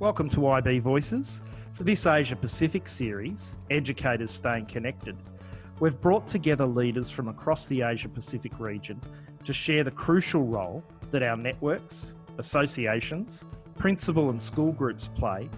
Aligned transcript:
Welcome 0.00 0.30
to 0.30 0.46
IB 0.46 0.78
Voices. 0.78 1.42
For 1.74 1.84
this 1.84 2.06
Asia 2.06 2.34
Pacific 2.34 2.88
series, 2.88 3.54
Educators 3.68 4.30
Staying 4.30 4.64
Connected, 4.64 5.14
we've 5.78 6.00
brought 6.00 6.26
together 6.26 6.64
leaders 6.64 7.10
from 7.10 7.28
across 7.28 7.66
the 7.66 7.82
Asia 7.82 8.08
Pacific 8.08 8.58
region 8.58 8.98
to 9.44 9.52
share 9.52 9.84
the 9.84 9.90
crucial 9.90 10.44
role 10.44 10.82
that 11.10 11.22
our 11.22 11.36
networks, 11.36 12.14
associations, 12.38 13.44
principal 13.76 14.30
and 14.30 14.40
school 14.40 14.72
groups 14.72 15.08
play 15.08 15.50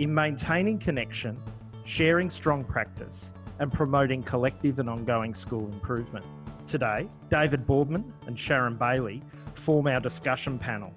in 0.00 0.12
maintaining 0.12 0.80
connection, 0.80 1.40
sharing 1.84 2.28
strong 2.28 2.64
practice, 2.64 3.32
and 3.60 3.72
promoting 3.72 4.24
collective 4.24 4.80
and 4.80 4.90
ongoing 4.90 5.32
school 5.32 5.66
improvement. 5.66 6.26
Today, 6.66 7.06
David 7.30 7.64
Boardman 7.64 8.12
and 8.26 8.36
Sharon 8.36 8.74
Bailey 8.74 9.22
form 9.54 9.86
our 9.86 10.00
discussion 10.00 10.58
panel. 10.58 10.92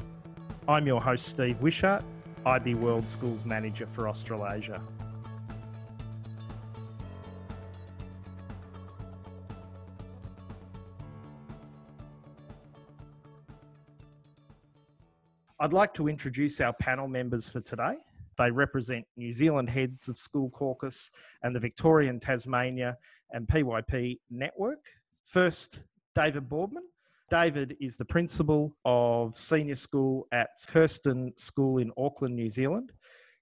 I'm 0.67 0.87
your 0.87 0.99
host, 0.99 1.27
Steve 1.27 1.61
Wishart, 1.61 2.03
IB 2.47 2.75
World 2.75 3.05
Schools 3.05 3.43
Manager 3.43 3.85
for 3.85 4.07
Australasia. 4.07 4.81
I'd 15.59 15.73
like 15.73 15.93
to 15.95 16.07
introduce 16.07 16.61
our 16.61 16.71
panel 16.71 17.09
members 17.09 17.49
for 17.49 17.59
today. 17.59 17.95
They 18.37 18.49
represent 18.49 19.05
New 19.17 19.33
Zealand 19.33 19.69
heads 19.69 20.07
of 20.07 20.17
School 20.17 20.49
Caucus 20.51 21.11
and 21.43 21.53
the 21.53 21.59
Victorian, 21.59 22.17
Tasmania, 22.17 22.97
and 23.31 23.45
PYP 23.45 24.19
network. 24.29 24.79
First, 25.25 25.81
David 26.15 26.47
Boardman. 26.47 26.83
David 27.29 27.75
is 27.81 27.97
the 27.97 28.05
principal 28.05 28.73
of 28.85 29.37
senior 29.37 29.75
school 29.75 30.27
at 30.31 30.49
Kristin 30.69 31.37
School 31.37 31.79
in 31.79 31.91
Auckland, 31.97 32.35
New 32.35 32.49
Zealand. 32.49 32.93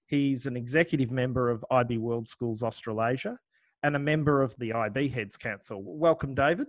He's 0.06 0.46
an 0.46 0.56
executive 0.56 1.12
member 1.12 1.50
of 1.50 1.64
IB 1.70 1.98
World 1.98 2.26
Schools 2.26 2.64
Australasia 2.64 3.38
and 3.84 3.94
a 3.94 3.98
member 3.98 4.42
of 4.42 4.56
the 4.58 4.72
IB 4.72 5.08
Heads 5.08 5.36
Council. 5.36 5.82
Welcome, 5.84 6.34
David. 6.34 6.66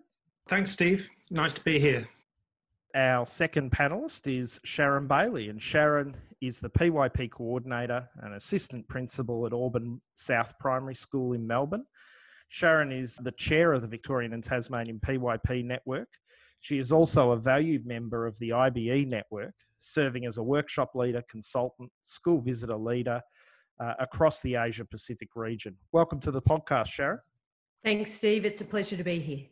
Thanks, 0.47 0.71
Steve. 0.71 1.09
Nice 1.31 1.53
to 1.55 1.63
be 1.63 1.79
here. 1.79 2.07
Our 2.95 3.25
second 3.25 3.71
panelist 3.71 4.31
is 4.31 4.59
Sharon 4.63 5.07
Bailey, 5.07 5.49
and 5.49 5.61
Sharon 5.61 6.15
is 6.41 6.59
the 6.59 6.69
PYP 6.69 7.31
coordinator 7.31 8.07
and 8.21 8.35
assistant 8.35 8.87
principal 8.87 9.47
at 9.47 9.53
Auburn 9.53 9.99
South 10.13 10.53
Primary 10.59 10.95
School 10.95 11.33
in 11.33 11.47
Melbourne. 11.47 11.85
Sharon 12.49 12.91
is 12.91 13.15
the 13.15 13.31
chair 13.31 13.73
of 13.73 13.81
the 13.81 13.87
Victorian 13.87 14.33
and 14.33 14.43
Tasmanian 14.43 14.99
PYP 14.99 15.65
network. 15.65 16.09
She 16.59 16.77
is 16.77 16.91
also 16.91 17.31
a 17.31 17.37
valued 17.37 17.85
member 17.85 18.25
of 18.25 18.37
the 18.39 18.51
IBE 18.51 19.07
network, 19.07 19.53
serving 19.79 20.25
as 20.25 20.37
a 20.37 20.43
workshop 20.43 20.95
leader, 20.95 21.23
consultant, 21.29 21.91
school 22.01 22.41
visitor 22.41 22.77
leader 22.77 23.21
uh, 23.79 23.93
across 23.99 24.41
the 24.41 24.55
Asia 24.55 24.85
Pacific 24.85 25.29
region. 25.35 25.75
Welcome 25.91 26.19
to 26.21 26.31
the 26.31 26.41
podcast, 26.41 26.87
Sharon. 26.87 27.19
Thanks, 27.83 28.11
Steve. 28.11 28.43
It's 28.43 28.61
a 28.61 28.65
pleasure 28.65 28.97
to 28.97 29.03
be 29.03 29.19
here. 29.19 29.45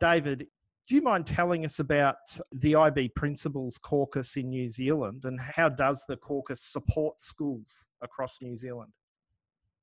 David, 0.00 0.46
do 0.88 0.94
you 0.94 1.02
mind 1.02 1.26
telling 1.26 1.64
us 1.64 1.80
about 1.80 2.16
the 2.52 2.76
IB 2.76 3.10
Principals 3.10 3.76
Caucus 3.78 4.36
in 4.36 4.50
New 4.50 4.68
Zealand 4.68 5.24
and 5.24 5.38
how 5.40 5.68
does 5.68 6.04
the 6.08 6.16
caucus 6.16 6.62
support 6.62 7.20
schools 7.20 7.88
across 8.02 8.40
New 8.40 8.56
Zealand? 8.56 8.92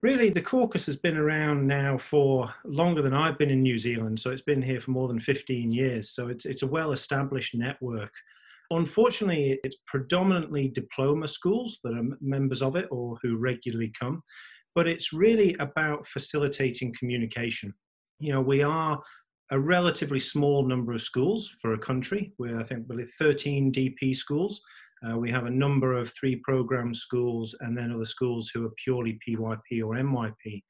Really, 0.03 0.29
the 0.29 0.41
caucus 0.41 0.85
has 0.87 0.97
been 0.97 1.15
around 1.15 1.65
now 1.65 1.97
for 1.97 2.53
longer 2.65 3.01
than 3.01 3.13
I've 3.13 3.37
been 3.37 3.49
in 3.49 3.61
New 3.61 3.77
Zealand, 3.77 4.19
so 4.19 4.31
it's 4.31 4.41
been 4.41 4.61
here 4.61 4.81
for 4.81 4.91
more 4.91 5.07
than 5.07 5.21
15 5.21 5.71
years. 5.71 6.09
So 6.09 6.27
it's, 6.27 6.45
it's 6.45 6.61
a 6.61 6.67
well 6.67 6.91
established 6.91 7.55
network. 7.55 8.11
Unfortunately, 8.69 9.61
it's 9.63 9.77
predominantly 9.87 10.67
diploma 10.67 11.29
schools 11.29 11.79
that 11.85 11.93
are 11.93 12.17
members 12.19 12.61
of 12.61 12.75
it 12.75 12.89
or 12.91 13.17
who 13.23 13.37
regularly 13.37 13.93
come, 13.97 14.21
but 14.75 14.89
it's 14.89 15.13
really 15.13 15.55
about 15.61 16.05
facilitating 16.05 16.93
communication. 16.99 17.73
You 18.19 18.33
know, 18.33 18.41
we 18.41 18.61
are 18.61 19.01
a 19.51 19.59
relatively 19.59 20.19
small 20.19 20.67
number 20.67 20.91
of 20.91 21.01
schools 21.01 21.55
for 21.61 21.75
a 21.75 21.79
country. 21.79 22.33
We're, 22.37 22.59
I 22.59 22.65
think, 22.65 22.87
13 23.19 23.71
DP 23.71 24.17
schools. 24.17 24.61
Uh, 25.05 25.17
we 25.17 25.29
have 25.29 25.45
a 25.45 25.51
number 25.51 25.93
of 25.93 26.13
three 26.13 26.37
program 26.37 26.93
schools 26.93 27.55
and 27.59 27.77
then 27.77 27.91
other 27.91 28.05
schools 28.05 28.49
who 28.53 28.65
are 28.65 28.73
purely 28.83 29.19
PYP 29.27 29.83
or 29.83 29.95
MYP. 29.95 30.63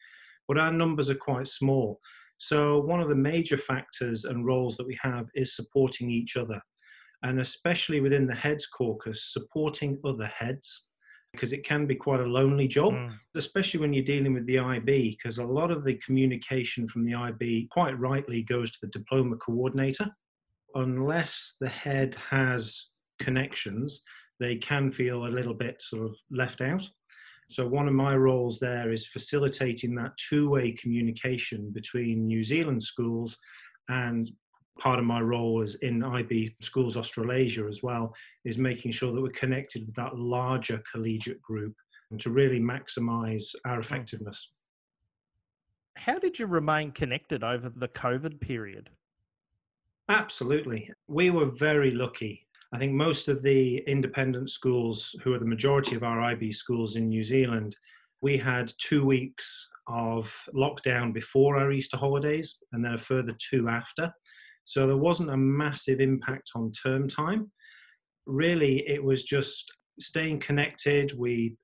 But 0.48 0.58
our 0.58 0.72
numbers 0.72 1.10
are 1.10 1.16
quite 1.16 1.48
small. 1.48 2.00
So, 2.40 2.80
one 2.80 3.00
of 3.00 3.10
the 3.10 3.16
major 3.16 3.58
factors 3.58 4.26
and 4.26 4.46
roles 4.46 4.76
that 4.78 4.88
we 4.88 4.98
have 5.02 5.28
is 5.36 5.56
supporting 5.56 6.10
each 6.10 6.36
other. 6.36 6.60
And 7.22 7.40
especially 7.40 8.02
within 8.02 8.28
the 8.28 8.36
heads 8.36 8.68
caucus, 8.68 9.32
supporting 9.32 9.98
other 10.04 10.26
heads, 10.26 10.88
because 11.32 11.54
it 11.54 11.66
can 11.66 11.86
be 11.88 11.96
quite 11.96 12.20
a 12.20 12.26
lonely 12.26 12.68
job, 12.68 12.94
mm. 12.94 13.14
especially 13.36 13.80
when 13.80 13.94
you're 13.94 14.04
dealing 14.04 14.34
with 14.34 14.46
the 14.46 14.60
IB, 14.60 15.18
because 15.18 15.38
a 15.38 15.46
lot 15.46 15.72
of 15.72 15.84
the 15.84 15.98
communication 16.06 16.88
from 16.88 17.06
the 17.06 17.14
IB, 17.14 17.70
quite 17.72 17.98
rightly, 17.98 18.44
goes 18.44 18.72
to 18.74 18.80
the 18.82 18.92
diploma 18.92 19.38
coordinator. 19.38 20.10
Unless 20.76 21.56
the 21.62 21.70
head 21.70 22.16
has 22.30 22.90
connections, 23.20 24.04
they 24.44 24.56
can 24.58 24.92
feel 24.92 25.26
a 25.26 25.36
little 25.38 25.54
bit 25.54 25.82
sort 25.82 26.06
of 26.06 26.16
left 26.30 26.62
out. 26.62 26.88
So, 27.50 27.68
one 27.68 27.88
of 27.88 27.94
my 27.94 28.16
roles 28.16 28.60
there 28.60 28.92
is 28.92 29.08
facilitating 29.08 29.96
that 29.96 30.12
two 30.30 30.50
way 30.50 30.72
communication 30.72 31.72
between 31.72 32.28
New 32.28 32.44
Zealand 32.44 32.84
schools 32.84 33.38
and 33.90 34.30
part 34.80 35.00
of 35.00 35.06
my 35.06 35.22
role 35.22 35.62
is 35.62 35.76
in 35.76 36.04
IB 36.04 36.56
Schools 36.62 36.98
Australasia 36.98 37.66
as 37.70 37.84
well, 37.84 38.14
is 38.44 38.58
making 38.58 38.92
sure 38.92 39.14
that 39.14 39.22
we're 39.22 39.30
connected 39.30 39.86
with 39.86 39.96
that 39.96 40.18
larger 40.18 40.82
collegiate 40.92 41.42
group 41.42 41.76
and 42.12 42.20
to 42.22 42.32
really 42.32 42.60
maximize 42.60 43.56
our 43.66 43.76
hmm. 43.76 43.82
effectiveness. 43.82 44.52
How 45.96 46.18
did 46.18 46.40
you 46.40 46.48
remain 46.48 46.92
connected 46.92 47.44
over 47.44 47.70
the 47.70 47.88
COVID 47.88 48.42
period? 48.42 48.90
Absolutely. 50.10 50.90
We 51.08 51.30
were 51.30 51.46
very 51.46 51.92
lucky 51.92 52.43
I 52.74 52.80
think 52.80 52.94
most 52.94 53.28
of 53.28 53.44
the 53.44 53.84
independent 53.86 54.50
schools, 54.50 55.16
who 55.24 55.32
are 55.34 55.40
the 55.40 55.46
majority 55.46 55.96
of 55.96 56.02
our 56.02 56.20
IB 56.22 56.52
schools 56.54 56.96
in 56.96 57.08
New 57.08 57.24
Zealand, 57.24 57.78
we 58.22 58.36
had 58.36 58.72
two 58.80 59.06
weeks 59.06 59.70
of 59.88 60.28
lockdown 60.56 61.14
before 61.14 61.58
our 61.58 61.72
Easter 61.72 61.98
holidays 61.98 62.58
and 62.72 62.84
then 62.84 62.96
a 62.96 62.98
further 62.98 63.34
two 63.38 63.70
after. 63.70 64.12
So 64.66 64.88
there 64.88 64.98
wasn't 64.98 65.30
a 65.30 65.38
massive 65.38 66.00
impact 66.00 66.50
on 66.56 66.72
term 66.72 67.08
time. 67.08 67.52
Really, 68.26 68.84
it 68.88 69.04
was 69.04 69.24
just 69.24 69.72
staying 70.00 70.40
connected. 70.40 71.16
We, 71.16 71.58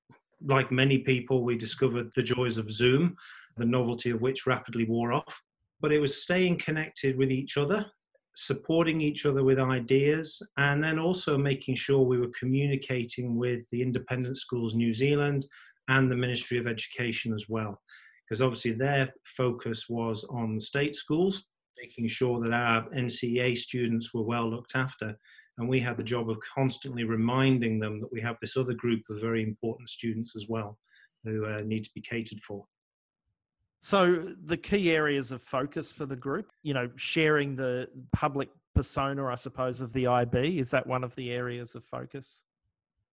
like 0.46 0.72
many 0.72 1.00
people, 1.00 1.44
we 1.44 1.58
discovered 1.58 2.12
the 2.16 2.22
joys 2.22 2.60
of 2.60 2.72
Zoom, 2.72 3.16
the 3.58 3.66
novelty 3.66 4.12
of 4.12 4.22
which 4.22 4.46
rapidly 4.46 4.86
wore 4.86 5.12
off. 5.12 5.42
But 5.82 5.92
it 5.92 6.00
was 6.00 6.22
staying 6.22 6.60
connected 6.60 7.18
with 7.18 7.32
each 7.32 7.58
other 7.58 7.88
supporting 8.42 9.02
each 9.02 9.26
other 9.26 9.44
with 9.44 9.60
ideas, 9.60 10.42
and 10.56 10.82
then 10.82 10.98
also 10.98 11.38
making 11.38 11.76
sure 11.76 12.00
we 12.00 12.20
were 12.20 12.32
communicating 12.40 13.36
with 13.36 13.70
the 13.70 13.82
Independent 13.82 14.38
Schools 14.38 14.76
New 14.76 14.94
Zealand 14.94 15.46
and 15.90 16.10
the 16.10 16.16
Ministry 16.16 16.58
of 16.58 16.66
Education 16.66 17.34
as 17.34 17.50
well. 17.50 17.82
Because 18.24 18.42
obviously 18.42 18.72
their 18.72 19.14
focus 19.36 19.90
was 19.90 20.24
on 20.30 20.58
state 20.62 20.96
schools, 20.96 21.48
making 21.82 22.08
sure 22.08 22.40
that 22.40 22.54
our 22.54 22.84
NCEA 22.92 23.58
students 23.58 24.14
were 24.14 24.24
well 24.24 24.50
looked 24.50 24.76
after. 24.76 25.18
And 25.58 25.68
we 25.68 25.82
had 25.82 25.98
the 25.98 26.04
job 26.04 26.30
of 26.30 26.38
constantly 26.56 27.04
reminding 27.04 27.80
them 27.80 28.00
that 28.00 28.12
we 28.12 28.22
have 28.22 28.38
this 28.40 28.56
other 28.56 28.74
group 28.74 29.02
of 29.10 29.20
very 29.20 29.44
important 29.44 29.90
students 29.90 30.38
as 30.38 30.46
well 30.48 30.78
who 31.26 31.46
uh, 31.46 31.60
need 31.66 31.84
to 31.84 31.92
be 31.94 32.02
catered 32.02 32.40
for. 32.48 32.64
So 33.82 34.34
the 34.44 34.58
key 34.58 34.92
areas 34.92 35.32
of 35.32 35.42
focus 35.42 35.92
for 35.92 36.06
the 36.06 36.16
group, 36.16 36.52
you 36.64 36.74
know, 36.74 36.90
sharing 36.96 37.56
the 37.56 37.88
public 38.12 38.50
persona, 38.76 39.26
I 39.26 39.36
suppose, 39.36 39.82
of 39.82 39.94
the 39.94 40.08
IB, 40.08 40.60
is 40.60 40.72
that 40.72 40.86
one 40.86 41.04
of 41.04 41.16
the 41.16 41.32
areas 41.32 41.76
of 41.76 41.86
focus? 41.86 42.42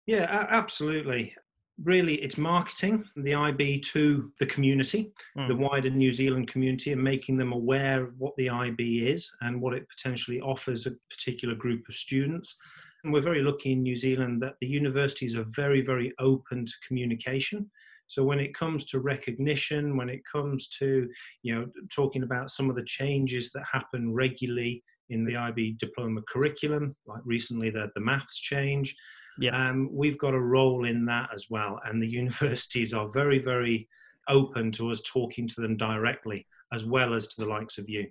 Yeah, 0.05 0.47
absolutely. 0.49 1.35
Really, 1.83 2.15
it's 2.15 2.37
marketing 2.37 3.05
the 3.15 3.33
IB 3.33 3.79
to 3.79 4.31
the 4.39 4.45
community, 4.45 5.11
mm. 5.35 5.47
the 5.47 5.55
wider 5.55 5.89
New 5.89 6.13
Zealand 6.13 6.47
community, 6.51 6.91
and 6.91 7.03
making 7.03 7.37
them 7.37 7.53
aware 7.53 8.03
of 8.03 8.19
what 8.19 8.35
the 8.37 8.49
IB 8.49 9.07
is 9.07 9.35
and 9.41 9.59
what 9.59 9.73
it 9.73 9.87
potentially 9.89 10.41
offers 10.41 10.85
a 10.85 10.91
particular 11.09 11.55
group 11.55 11.87
of 11.89 11.95
students. 11.95 12.57
And 13.03 13.11
we're 13.11 13.21
very 13.21 13.41
lucky 13.41 13.71
in 13.71 13.81
New 13.81 13.95
Zealand 13.95 14.43
that 14.43 14.55
the 14.61 14.67
universities 14.67 15.35
are 15.35 15.45
very, 15.55 15.81
very 15.81 16.13
open 16.19 16.67
to 16.67 16.73
communication. 16.87 17.69
So 18.11 18.25
when 18.25 18.41
it 18.41 18.53
comes 18.53 18.87
to 18.87 18.99
recognition, 18.99 19.95
when 19.95 20.09
it 20.09 20.21
comes 20.29 20.67
to 20.79 21.07
you 21.43 21.55
know 21.55 21.67
talking 21.95 22.23
about 22.23 22.51
some 22.51 22.69
of 22.69 22.75
the 22.75 22.83
changes 22.83 23.51
that 23.53 23.63
happen 23.71 24.13
regularly 24.13 24.83
in 25.09 25.23
the 25.23 25.37
IB 25.37 25.77
diploma 25.79 26.19
curriculum, 26.27 26.93
like 27.05 27.21
recently 27.23 27.69
the 27.69 27.89
the 27.95 28.01
maths 28.01 28.37
change, 28.37 28.97
yeah. 29.39 29.69
Um, 29.69 29.87
we've 29.93 30.17
got 30.17 30.33
a 30.33 30.39
role 30.39 30.83
in 30.83 31.05
that 31.05 31.29
as 31.33 31.47
well. 31.49 31.79
And 31.85 32.03
the 32.03 32.07
universities 32.21 32.93
are 32.93 33.07
very 33.07 33.39
very 33.39 33.87
open 34.27 34.73
to 34.73 34.91
us 34.91 35.01
talking 35.03 35.47
to 35.47 35.61
them 35.61 35.77
directly, 35.77 36.45
as 36.73 36.83
well 36.83 37.13
as 37.13 37.29
to 37.29 37.41
the 37.41 37.47
likes 37.47 37.77
of 37.77 37.87
you. 37.87 38.07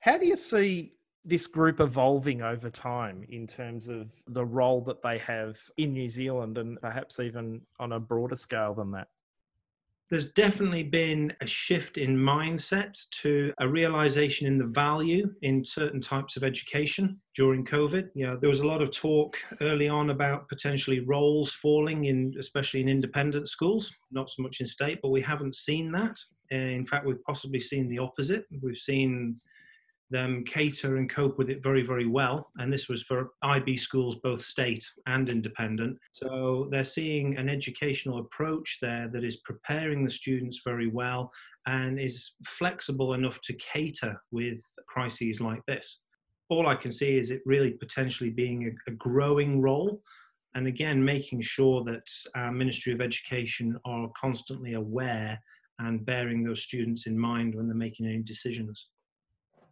How 0.00 0.18
do 0.18 0.26
you 0.26 0.36
see 0.36 0.94
this 1.24 1.46
group 1.46 1.80
evolving 1.80 2.42
over 2.42 2.70
time 2.70 3.24
in 3.28 3.46
terms 3.46 3.88
of 3.88 4.12
the 4.28 4.44
role 4.44 4.80
that 4.82 5.02
they 5.02 5.18
have 5.18 5.58
in 5.76 5.92
New 5.92 6.08
Zealand 6.08 6.58
and 6.58 6.80
perhaps 6.80 7.20
even 7.20 7.60
on 7.78 7.92
a 7.92 8.00
broader 8.00 8.36
scale 8.36 8.74
than 8.74 8.92
that? 8.92 9.08
There's 10.10 10.30
definitely 10.30 10.84
been 10.84 11.34
a 11.42 11.46
shift 11.46 11.98
in 11.98 12.16
mindset 12.16 12.98
to 13.20 13.52
a 13.58 13.68
realization 13.68 14.46
in 14.46 14.56
the 14.56 14.64
value 14.64 15.34
in 15.42 15.66
certain 15.66 16.00
types 16.00 16.38
of 16.38 16.44
education 16.44 17.20
during 17.36 17.62
COVID. 17.66 18.08
You 18.14 18.28
know, 18.28 18.38
there 18.38 18.48
was 18.48 18.60
a 18.60 18.66
lot 18.66 18.80
of 18.80 18.90
talk 18.90 19.36
early 19.60 19.86
on 19.86 20.08
about 20.08 20.48
potentially 20.48 21.00
rolls 21.00 21.52
falling 21.52 22.06
in, 22.06 22.34
especially 22.38 22.80
in 22.80 22.88
independent 22.88 23.50
schools, 23.50 23.94
not 24.10 24.30
so 24.30 24.42
much 24.42 24.60
in 24.60 24.66
state, 24.66 25.00
but 25.02 25.10
we 25.10 25.20
haven't 25.20 25.54
seen 25.54 25.92
that. 25.92 26.18
In 26.50 26.86
fact, 26.86 27.04
we've 27.04 27.22
possibly 27.24 27.60
seen 27.60 27.86
the 27.90 27.98
opposite. 27.98 28.46
We've 28.62 28.78
seen 28.78 29.38
them 30.10 30.44
cater 30.44 30.96
and 30.96 31.10
cope 31.10 31.38
with 31.38 31.50
it 31.50 31.62
very, 31.62 31.82
very 31.82 32.06
well. 32.06 32.50
And 32.56 32.72
this 32.72 32.88
was 32.88 33.02
for 33.02 33.30
IB 33.42 33.76
schools, 33.76 34.16
both 34.16 34.44
state 34.44 34.84
and 35.06 35.28
independent. 35.28 35.98
So 36.12 36.68
they're 36.70 36.84
seeing 36.84 37.36
an 37.36 37.48
educational 37.48 38.20
approach 38.20 38.78
there 38.80 39.08
that 39.12 39.24
is 39.24 39.38
preparing 39.38 40.04
the 40.04 40.10
students 40.10 40.60
very 40.64 40.88
well 40.88 41.30
and 41.66 42.00
is 42.00 42.34
flexible 42.46 43.14
enough 43.14 43.40
to 43.42 43.52
cater 43.54 44.20
with 44.30 44.60
crises 44.86 45.40
like 45.40 45.64
this. 45.66 46.02
All 46.48 46.66
I 46.66 46.76
can 46.76 46.92
see 46.92 47.18
is 47.18 47.30
it 47.30 47.42
really 47.44 47.72
potentially 47.72 48.30
being 48.30 48.74
a, 48.88 48.90
a 48.90 48.94
growing 48.94 49.60
role. 49.60 50.00
And 50.54 50.66
again, 50.66 51.04
making 51.04 51.42
sure 51.42 51.84
that 51.84 52.08
our 52.34 52.50
Ministry 52.50 52.94
of 52.94 53.02
Education 53.02 53.78
are 53.84 54.08
constantly 54.18 54.72
aware 54.72 55.38
and 55.78 56.04
bearing 56.04 56.42
those 56.42 56.62
students 56.62 57.06
in 57.06 57.18
mind 57.18 57.54
when 57.54 57.68
they're 57.68 57.76
making 57.76 58.06
any 58.06 58.22
decisions. 58.22 58.88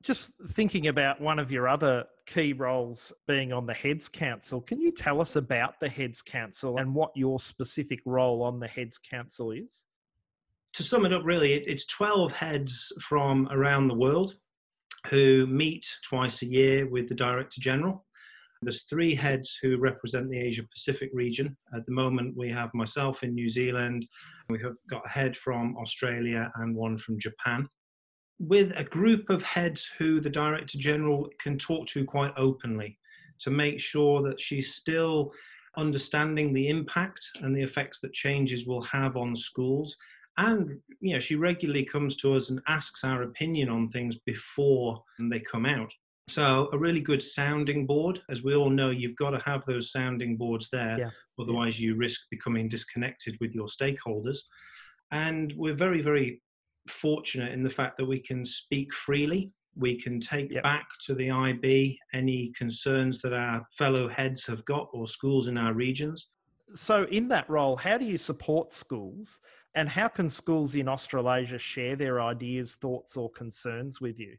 Just 0.06 0.34
thinking 0.50 0.86
about 0.86 1.20
one 1.20 1.40
of 1.40 1.50
your 1.50 1.66
other 1.66 2.04
key 2.26 2.52
roles 2.52 3.12
being 3.26 3.52
on 3.52 3.66
the 3.66 3.74
Heads 3.74 4.08
Council, 4.08 4.60
can 4.60 4.80
you 4.80 4.92
tell 4.92 5.20
us 5.20 5.34
about 5.34 5.80
the 5.80 5.88
Heads 5.88 6.22
Council 6.22 6.78
and 6.78 6.94
what 6.94 7.10
your 7.16 7.40
specific 7.40 7.98
role 8.06 8.44
on 8.44 8.60
the 8.60 8.68
Heads 8.68 8.98
Council 8.98 9.50
is? 9.50 9.86
To 10.74 10.84
sum 10.84 11.06
it 11.06 11.12
up, 11.12 11.22
really, 11.24 11.54
it's 11.54 11.86
12 11.86 12.30
heads 12.30 12.92
from 13.08 13.48
around 13.50 13.88
the 13.88 13.94
world 13.94 14.36
who 15.10 15.44
meet 15.48 15.84
twice 16.08 16.40
a 16.42 16.46
year 16.46 16.88
with 16.88 17.08
the 17.08 17.14
Director 17.16 17.60
General. 17.60 18.06
There's 18.62 18.84
three 18.84 19.12
heads 19.12 19.58
who 19.60 19.76
represent 19.76 20.30
the 20.30 20.38
Asia 20.38 20.62
Pacific 20.72 21.10
region. 21.14 21.56
At 21.74 21.84
the 21.84 21.92
moment, 21.92 22.36
we 22.36 22.48
have 22.50 22.72
myself 22.74 23.24
in 23.24 23.34
New 23.34 23.50
Zealand, 23.50 24.06
we 24.48 24.62
have 24.62 24.74
got 24.88 25.02
a 25.04 25.08
head 25.08 25.36
from 25.36 25.76
Australia 25.78 26.52
and 26.58 26.76
one 26.76 26.96
from 26.96 27.18
Japan 27.18 27.68
with 28.38 28.72
a 28.76 28.84
group 28.84 29.30
of 29.30 29.42
heads 29.42 29.88
who 29.98 30.20
the 30.20 30.30
Director 30.30 30.78
General 30.78 31.28
can 31.40 31.58
talk 31.58 31.86
to 31.88 32.04
quite 32.04 32.32
openly 32.36 32.98
to 33.40 33.50
make 33.50 33.80
sure 33.80 34.22
that 34.22 34.40
she's 34.40 34.74
still 34.74 35.32
understanding 35.76 36.52
the 36.52 36.68
impact 36.68 37.26
and 37.42 37.54
the 37.54 37.62
effects 37.62 38.00
that 38.00 38.12
changes 38.12 38.66
will 38.66 38.82
have 38.82 39.16
on 39.16 39.36
schools. 39.36 39.96
And 40.38 40.78
you 41.00 41.14
know, 41.14 41.20
she 41.20 41.36
regularly 41.36 41.84
comes 41.84 42.16
to 42.18 42.34
us 42.34 42.50
and 42.50 42.60
asks 42.68 43.04
our 43.04 43.22
opinion 43.22 43.68
on 43.68 43.90
things 43.90 44.18
before 44.26 45.02
they 45.18 45.40
come 45.40 45.66
out. 45.66 45.92
So 46.28 46.68
a 46.72 46.78
really 46.78 47.00
good 47.00 47.22
sounding 47.22 47.86
board, 47.86 48.20
as 48.28 48.42
we 48.42 48.54
all 48.54 48.70
know, 48.70 48.90
you've 48.90 49.16
got 49.16 49.30
to 49.30 49.38
have 49.46 49.62
those 49.64 49.92
sounding 49.92 50.36
boards 50.36 50.68
there, 50.70 50.98
yeah. 50.98 51.10
otherwise 51.38 51.80
you 51.80 51.94
risk 51.94 52.22
becoming 52.30 52.68
disconnected 52.68 53.36
with 53.40 53.54
your 53.54 53.68
stakeholders. 53.68 54.40
And 55.12 55.54
we're 55.56 55.76
very, 55.76 56.02
very 56.02 56.42
fortunate 56.90 57.52
in 57.52 57.62
the 57.62 57.70
fact 57.70 57.96
that 57.98 58.04
we 58.04 58.20
can 58.20 58.44
speak 58.44 58.92
freely. 58.92 59.52
We 59.76 60.00
can 60.00 60.20
take 60.20 60.50
yep. 60.50 60.62
back 60.62 60.86
to 61.04 61.14
the 61.14 61.30
IB 61.30 61.98
any 62.14 62.52
concerns 62.56 63.20
that 63.22 63.34
our 63.34 63.66
fellow 63.76 64.08
heads 64.08 64.46
have 64.46 64.64
got 64.64 64.88
or 64.92 65.06
schools 65.06 65.48
in 65.48 65.58
our 65.58 65.74
regions. 65.74 66.30
So, 66.74 67.04
in 67.04 67.28
that 67.28 67.48
role, 67.48 67.76
how 67.76 67.98
do 67.98 68.04
you 68.04 68.16
support 68.16 68.72
schools 68.72 69.40
and 69.74 69.88
how 69.88 70.08
can 70.08 70.28
schools 70.28 70.74
in 70.74 70.88
Australasia 70.88 71.58
share 71.58 71.94
their 71.94 72.20
ideas, 72.20 72.74
thoughts, 72.76 73.16
or 73.16 73.30
concerns 73.30 74.00
with 74.00 74.18
you? 74.18 74.36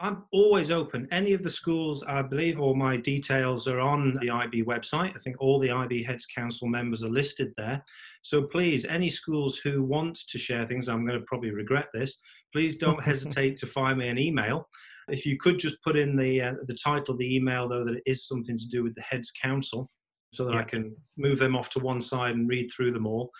I'm 0.00 0.24
always 0.30 0.70
open. 0.70 1.08
Any 1.10 1.32
of 1.32 1.42
the 1.42 1.50
schools, 1.50 2.04
I 2.04 2.22
believe, 2.22 2.60
all 2.60 2.74
my 2.74 2.96
details 2.96 3.66
are 3.66 3.80
on 3.80 4.16
the 4.20 4.30
IB 4.30 4.62
website. 4.62 5.16
I 5.16 5.18
think 5.24 5.36
all 5.40 5.58
the 5.58 5.72
IB 5.72 6.04
Heads 6.04 6.26
Council 6.26 6.68
members 6.68 7.02
are 7.02 7.08
listed 7.08 7.52
there. 7.56 7.84
So 8.22 8.42
please, 8.42 8.84
any 8.84 9.10
schools 9.10 9.56
who 9.56 9.82
want 9.82 10.16
to 10.30 10.38
share 10.38 10.66
things, 10.66 10.88
I'm 10.88 11.04
going 11.04 11.18
to 11.18 11.26
probably 11.26 11.50
regret 11.50 11.86
this, 11.92 12.20
please 12.52 12.78
don't 12.78 13.02
hesitate 13.12 13.56
to 13.58 13.66
fire 13.66 13.96
me 13.96 14.08
an 14.08 14.18
email. 14.18 14.68
If 15.08 15.26
you 15.26 15.36
could 15.36 15.58
just 15.58 15.82
put 15.82 15.96
in 15.96 16.16
the, 16.16 16.42
uh, 16.42 16.54
the 16.66 16.74
title 16.76 17.14
of 17.14 17.18
the 17.18 17.36
email, 17.36 17.68
though, 17.68 17.84
that 17.84 17.96
it 17.96 18.02
is 18.06 18.28
something 18.28 18.56
to 18.56 18.68
do 18.68 18.84
with 18.84 18.94
the 18.94 19.02
Heads 19.02 19.32
Council, 19.42 19.90
so 20.32 20.44
that 20.44 20.54
yeah. 20.54 20.60
I 20.60 20.64
can 20.64 20.94
move 21.16 21.40
them 21.40 21.56
off 21.56 21.70
to 21.70 21.80
one 21.80 22.00
side 22.00 22.36
and 22.36 22.48
read 22.48 22.70
through 22.70 22.92
them 22.92 23.06
all. 23.06 23.30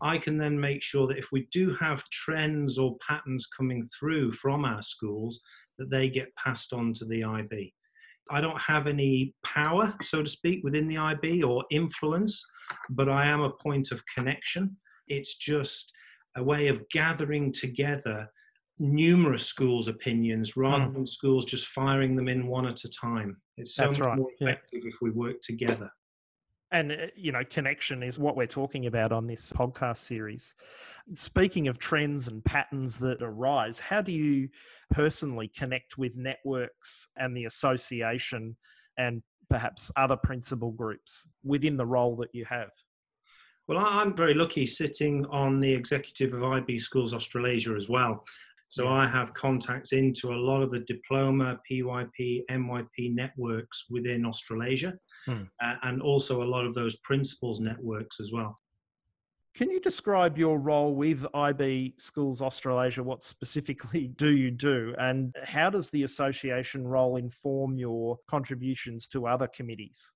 I 0.00 0.18
can 0.18 0.38
then 0.38 0.58
make 0.58 0.82
sure 0.82 1.06
that 1.08 1.18
if 1.18 1.26
we 1.32 1.48
do 1.52 1.76
have 1.80 2.08
trends 2.10 2.78
or 2.78 2.96
patterns 3.06 3.46
coming 3.46 3.88
through 3.98 4.32
from 4.32 4.64
our 4.64 4.82
schools, 4.82 5.42
that 5.78 5.90
they 5.90 6.08
get 6.08 6.34
passed 6.36 6.72
on 6.72 6.92
to 6.94 7.04
the 7.04 7.24
IB. 7.24 7.74
I 8.30 8.40
don't 8.40 8.60
have 8.60 8.86
any 8.86 9.34
power, 9.44 9.94
so 10.02 10.22
to 10.22 10.28
speak, 10.28 10.62
within 10.62 10.88
the 10.88 10.98
IB 10.98 11.42
or 11.42 11.64
influence, 11.70 12.44
but 12.90 13.08
I 13.08 13.26
am 13.26 13.40
a 13.40 13.50
point 13.50 13.90
of 13.90 14.02
connection. 14.14 14.76
It's 15.06 15.36
just 15.38 15.90
a 16.36 16.42
way 16.42 16.68
of 16.68 16.88
gathering 16.90 17.52
together 17.52 18.28
numerous 18.78 19.46
schools' 19.46 19.88
opinions 19.88 20.56
rather 20.56 20.84
mm. 20.84 20.94
than 20.94 21.06
schools 21.06 21.46
just 21.46 21.66
firing 21.68 22.14
them 22.14 22.28
in 22.28 22.46
one 22.46 22.66
at 22.66 22.84
a 22.84 22.90
time. 22.90 23.38
It's 23.56 23.74
so 23.74 23.84
That's 23.84 23.98
much 23.98 24.06
right. 24.06 24.18
more 24.18 24.30
effective 24.38 24.80
yeah. 24.84 24.90
if 24.90 24.96
we 25.00 25.10
work 25.10 25.40
together 25.42 25.90
and 26.70 26.92
uh, 26.92 27.06
you 27.16 27.32
know 27.32 27.42
connection 27.48 28.02
is 28.02 28.18
what 28.18 28.36
we're 28.36 28.46
talking 28.46 28.86
about 28.86 29.12
on 29.12 29.26
this 29.26 29.52
podcast 29.52 29.98
series. 29.98 30.54
Speaking 31.12 31.68
of 31.68 31.78
trends 31.78 32.28
and 32.28 32.44
patterns 32.44 32.98
that 32.98 33.22
arise 33.22 33.78
how 33.78 34.02
do 34.02 34.12
you 34.12 34.48
personally 34.90 35.48
connect 35.48 35.98
with 35.98 36.16
networks 36.16 37.08
and 37.16 37.36
the 37.36 37.44
association 37.44 38.56
and 38.96 39.22
perhaps 39.48 39.90
other 39.96 40.16
principal 40.16 40.72
groups 40.72 41.28
within 41.42 41.76
the 41.76 41.86
role 41.86 42.16
that 42.16 42.30
you 42.32 42.44
have? 42.44 42.70
Well 43.66 43.78
i'm 43.78 44.16
very 44.16 44.34
lucky 44.34 44.66
sitting 44.66 45.26
on 45.26 45.60
the 45.60 45.72
executive 45.72 46.32
of 46.32 46.42
ib 46.42 46.78
schools 46.78 47.12
australasia 47.12 47.74
as 47.74 47.88
well 47.88 48.24
so. 48.68 48.88
I 48.88 49.08
have 49.08 49.34
contacts 49.34 49.92
into 49.92 50.32
a 50.32 50.36
lot 50.36 50.62
of 50.62 50.70
the 50.70 50.80
diploma, 50.80 51.58
PYP, 51.70 52.42
MYP 52.50 53.14
networks 53.14 53.84
within 53.90 54.24
Australasia, 54.24 54.94
hmm. 55.26 55.42
uh, 55.62 55.74
and 55.82 56.02
also 56.02 56.42
a 56.42 56.48
lot 56.48 56.64
of 56.64 56.74
those 56.74 56.96
principals 56.98 57.60
networks 57.60 58.20
as 58.20 58.32
well. 58.32 58.58
Can 59.54 59.70
you 59.70 59.80
describe 59.80 60.38
your 60.38 60.60
role 60.60 60.94
with 60.94 61.26
IB 61.34 61.94
Schools 61.98 62.40
Australasia? 62.40 63.02
What 63.02 63.24
specifically 63.24 64.06
do 64.16 64.30
you 64.30 64.50
do, 64.50 64.94
and 64.98 65.34
how 65.42 65.68
does 65.70 65.90
the 65.90 66.04
association 66.04 66.86
role 66.86 67.16
inform 67.16 67.76
your 67.76 68.18
contributions 68.28 69.08
to 69.08 69.26
other 69.26 69.48
committees? 69.48 70.12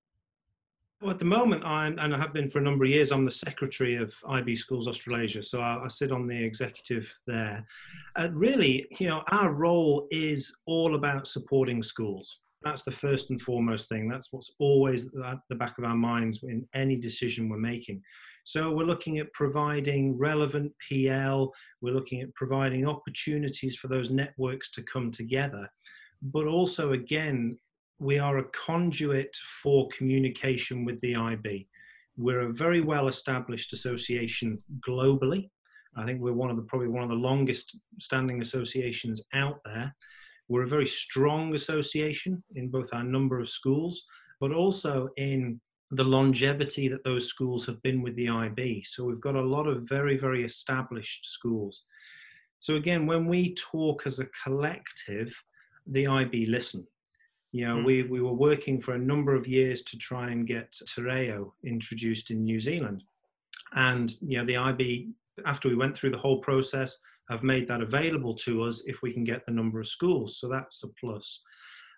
Well, 1.02 1.11
at 1.11 1.18
the 1.18 1.25
moment, 1.25 1.64
I'm, 1.64 1.99
and 1.99 2.14
I 2.14 2.18
have 2.18 2.32
been 2.32 2.49
for 2.49 2.61
a 2.61 2.62
number 2.62 2.85
of 2.85 2.90
years, 2.90 3.11
I'm 3.11 3.25
the 3.25 3.30
secretary 3.32 3.97
of 3.97 4.14
IB 4.28 4.54
Schools 4.54 4.87
Australasia. 4.87 5.42
So 5.42 5.61
I, 5.61 5.82
I 5.85 5.88
sit 5.88 6.12
on 6.12 6.28
the 6.28 6.44
executive 6.44 7.12
there. 7.26 7.66
Uh, 8.14 8.28
really, 8.30 8.87
you 9.00 9.09
know, 9.09 9.25
our 9.32 9.50
role 9.50 10.06
is 10.12 10.56
all 10.64 10.94
about 10.94 11.26
supporting 11.26 11.82
schools. 11.82 12.38
That's 12.62 12.85
the 12.85 12.92
first 12.92 13.30
and 13.30 13.42
foremost 13.42 13.88
thing. 13.88 14.09
That's 14.09 14.32
what's 14.32 14.52
always 14.61 15.06
at 15.26 15.38
the 15.49 15.56
back 15.56 15.76
of 15.78 15.85
our 15.85 15.97
minds 15.97 16.44
in 16.44 16.68
any 16.73 16.94
decision 16.94 17.49
we're 17.49 17.56
making. 17.56 18.00
So 18.44 18.71
we're 18.71 18.85
looking 18.85 19.18
at 19.18 19.32
providing 19.32 20.16
relevant 20.16 20.73
PL, 20.88 21.52
we're 21.80 21.94
looking 21.94 22.21
at 22.21 22.32
providing 22.35 22.87
opportunities 22.87 23.75
for 23.75 23.88
those 23.88 24.11
networks 24.11 24.71
to 24.73 24.85
come 24.85 25.11
together, 25.11 25.68
but 26.23 26.47
also, 26.47 26.92
again, 26.92 27.59
we 28.02 28.18
are 28.18 28.38
a 28.38 28.44
conduit 28.50 29.35
for 29.62 29.88
communication 29.97 30.85
with 30.85 31.00
the 31.02 31.14
IB. 31.14 31.68
We're 32.16 32.40
a 32.40 32.52
very 32.52 32.80
well 32.80 33.06
established 33.06 33.73
association 33.73 34.61
globally. 34.87 35.50
I 35.97 36.04
think 36.04 36.21
we're 36.21 36.32
one 36.32 36.50
of 36.50 36.56
the 36.56 36.62
probably 36.62 36.88
one 36.88 37.04
of 37.04 37.11
the 37.11 37.14
longest 37.14 37.78
standing 38.00 38.42
associations 38.42 39.23
out 39.35 39.61
there. 39.64 39.94
We're 40.49 40.64
a 40.64 40.68
very 40.68 40.87
strong 40.87 41.54
association 41.54 42.42
in 42.56 42.71
both 42.71 42.92
our 42.92 43.04
number 43.04 43.38
of 43.38 43.49
schools, 43.49 44.04
but 44.40 44.52
also 44.52 45.09
in 45.16 45.61
the 45.92 46.02
longevity 46.04 46.88
that 46.88 47.04
those 47.04 47.28
schools 47.28 47.64
have 47.66 47.80
been 47.82 48.02
with 48.02 48.16
the 48.16 48.28
IB. 48.28 48.82
So 48.85 49.04
we've 49.04 49.21
got 49.21 49.37
a 49.37 49.40
lot 49.40 49.68
of 49.68 49.88
very, 49.88 50.16
very 50.16 50.44
established 50.44 51.26
schools. 51.26 51.85
So 52.59 52.75
again, 52.75 53.06
when 53.06 53.26
we 53.26 53.54
talk 53.54 54.02
as 54.06 54.18
a 54.18 54.26
collective, 54.42 55.32
the 55.87 56.09
IB 56.09 56.47
listen. 56.47 56.87
You 57.52 57.68
know, 57.68 57.76
mm. 57.76 57.85
we, 57.85 58.02
we 58.04 58.21
were 58.21 58.32
working 58.32 58.80
for 58.80 58.94
a 58.94 58.99
number 58.99 59.35
of 59.35 59.47
years 59.47 59.82
to 59.85 59.99
try 59.99 60.30
and 60.30 60.47
get 60.47 60.73
Te 60.73 61.02
Reo 61.02 61.54
introduced 61.64 62.30
in 62.30 62.44
New 62.44 62.61
Zealand. 62.61 63.04
And, 63.75 64.14
you 64.21 64.38
know, 64.38 64.47
the 64.47 64.56
IB, 64.56 65.11
after 65.47 65.68
we 65.68 65.76
went 65.76 65.97
through 65.97 66.11
the 66.11 66.18
whole 66.18 66.40
process, 66.40 66.99
have 67.30 67.42
made 67.42 67.68
that 67.68 67.80
available 67.80 68.35
to 68.35 68.62
us 68.62 68.82
if 68.87 69.02
we 69.02 69.12
can 69.12 69.25
get 69.25 69.44
the 69.47 69.52
number 69.52 69.80
of 69.80 69.88
schools. 69.88 70.38
So 70.38 70.49
that's 70.49 70.82
a 70.82 70.88
plus. 71.00 71.42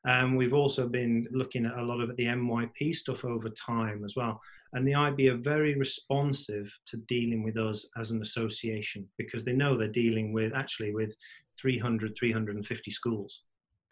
Um, 0.06 0.36
we've 0.36 0.54
also 0.54 0.86
been 0.86 1.26
looking 1.32 1.64
at 1.64 1.78
a 1.78 1.82
lot 1.82 2.00
of 2.00 2.14
the 2.16 2.24
MYP 2.24 2.94
stuff 2.94 3.24
over 3.24 3.48
time 3.50 4.04
as 4.04 4.14
well. 4.16 4.40
And 4.74 4.86
the 4.86 4.94
IB 4.94 5.28
are 5.28 5.36
very 5.36 5.76
responsive 5.76 6.70
to 6.86 6.96
dealing 7.08 7.42
with 7.42 7.56
us 7.56 7.88
as 7.98 8.10
an 8.10 8.20
association 8.22 9.08
because 9.16 9.44
they 9.44 9.52
know 9.52 9.76
they're 9.78 9.88
dealing 9.88 10.32
with 10.32 10.52
actually 10.54 10.92
with 10.92 11.14
300, 11.60 12.14
350 12.18 12.90
schools. 12.90 13.42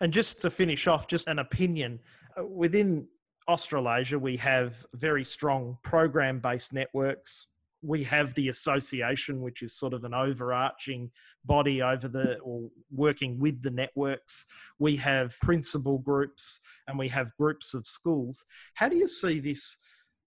And 0.02 0.12
just 0.12 0.42
to 0.42 0.50
finish 0.50 0.86
off, 0.86 1.06
just 1.06 1.26
an 1.28 1.38
opinion 1.38 2.00
uh, 2.38 2.44
within 2.44 3.06
Australasia, 3.48 4.18
we 4.18 4.36
have 4.36 4.84
very 4.94 5.24
strong 5.24 5.78
program 5.82 6.40
based 6.40 6.74
networks 6.74 7.46
we 7.82 8.04
have 8.04 8.32
the 8.34 8.48
association, 8.48 9.42
which 9.42 9.60
is 9.62 9.74
sort 9.74 9.92
of 9.92 10.04
an 10.04 10.14
overarching 10.14 11.10
body 11.44 11.82
over 11.82 12.06
the 12.08 12.38
or 12.38 12.70
working 12.90 13.38
with 13.40 13.60
the 13.60 13.70
networks. 13.70 14.46
We 14.78 14.96
have 14.96 15.34
principal 15.40 15.98
groups 15.98 16.60
and 16.86 16.96
we 16.96 17.08
have 17.08 17.36
groups 17.36 17.74
of 17.74 17.86
schools. 17.86 18.46
How 18.74 18.88
do 18.88 18.96
you 18.96 19.08
see 19.08 19.40
this 19.40 19.76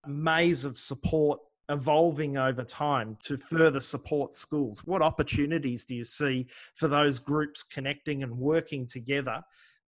maze 0.06 0.66
of 0.66 0.78
support 0.78 1.40
evolving 1.70 2.38
over 2.38 2.64
time 2.64 3.18
to 3.24 3.38
further 3.38 3.80
support 3.80 4.34
schools? 4.34 4.82
What 4.86 5.02
opportunities 5.02 5.86
do 5.86 5.96
you 5.96 6.04
see 6.04 6.48
for 6.74 6.88
those 6.88 7.20
groups 7.20 7.64
connecting 7.64 8.24
and 8.24 8.38
working 8.38 8.86
together 8.86 9.42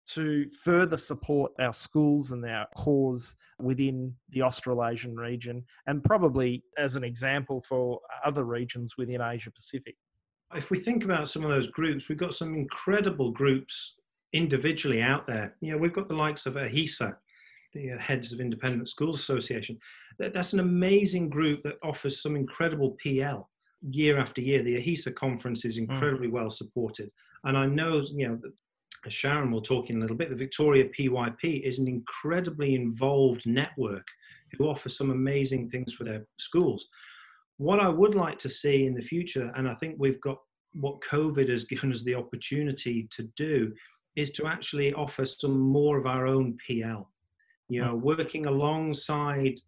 to 0.06 0.48
further 0.50 0.96
support 0.96 1.52
our 1.58 1.72
schools 1.72 2.30
and 2.30 2.44
our 2.44 2.66
cause 2.76 3.34
within 3.58 4.14
the 4.30 4.42
Australasian 4.42 5.16
region, 5.16 5.64
and 5.86 6.04
probably 6.04 6.62
as 6.78 6.94
an 6.94 7.02
example 7.02 7.60
for 7.60 8.00
other 8.24 8.44
regions 8.44 8.96
within 8.96 9.20
Asia 9.20 9.50
Pacific. 9.50 9.96
If 10.54 10.70
we 10.70 10.78
think 10.78 11.04
about 11.04 11.28
some 11.28 11.42
of 11.42 11.50
those 11.50 11.68
groups, 11.68 12.08
we've 12.08 12.18
got 12.18 12.34
some 12.34 12.54
incredible 12.54 13.32
groups 13.32 13.96
individually 14.32 15.02
out 15.02 15.26
there. 15.26 15.56
You 15.60 15.72
know, 15.72 15.78
we've 15.78 15.92
got 15.92 16.08
the 16.08 16.14
likes 16.14 16.46
of 16.46 16.54
AHISA, 16.54 17.16
the 17.76 17.92
uh, 17.92 17.98
Heads 17.98 18.32
of 18.32 18.40
Independent 18.40 18.88
Schools 18.88 19.20
Association. 19.20 19.78
That's 20.18 20.52
an 20.54 20.60
amazing 20.60 21.28
group 21.28 21.62
that 21.62 21.78
offers 21.82 22.22
some 22.22 22.36
incredible 22.36 22.96
PL 23.02 23.48
year 23.90 24.18
after 24.18 24.40
year. 24.40 24.62
The 24.62 24.76
AHISA 24.76 25.14
conference 25.14 25.64
is 25.64 25.76
hmm. 25.76 25.84
incredibly 25.84 26.28
mm. 26.28 26.32
well 26.32 26.50
supported. 26.50 27.10
And 27.44 27.56
I 27.56 27.66
know, 27.66 28.02
you 28.14 28.28
know, 28.28 28.40
as 29.04 29.12
Sharon 29.12 29.50
will 29.50 29.62
talk 29.62 29.90
in 29.90 29.98
a 29.98 30.00
little 30.00 30.16
bit, 30.16 30.30
the 30.30 30.36
Victoria 30.36 30.84
PYP 30.98 31.62
is 31.62 31.78
an 31.78 31.86
incredibly 31.86 32.74
involved 32.74 33.46
network 33.46 34.06
who 34.52 34.68
offer 34.68 34.88
some 34.88 35.10
amazing 35.10 35.70
things 35.70 35.92
for 35.92 36.04
their 36.04 36.26
schools. 36.38 36.88
What 37.58 37.80
I 37.80 37.88
would 37.88 38.14
like 38.14 38.38
to 38.40 38.50
see 38.50 38.86
in 38.86 38.94
the 38.94 39.02
future, 39.02 39.52
and 39.56 39.68
I 39.68 39.74
think 39.74 39.96
we've 39.98 40.20
got 40.20 40.38
what 40.72 41.00
COVID 41.10 41.48
has 41.48 41.64
given 41.64 41.92
us 41.92 42.02
the 42.02 42.14
opportunity 42.14 43.08
to 43.12 43.22
do, 43.36 43.72
is 44.16 44.32
to 44.32 44.46
actually 44.46 44.92
offer 44.94 45.26
some 45.26 45.58
more 45.58 45.98
of 45.98 46.06
our 46.06 46.26
own 46.26 46.56
PL. 46.66 47.10
You 47.68 47.84
know, 47.84 47.94
working 47.94 48.46
alongside 48.46 49.58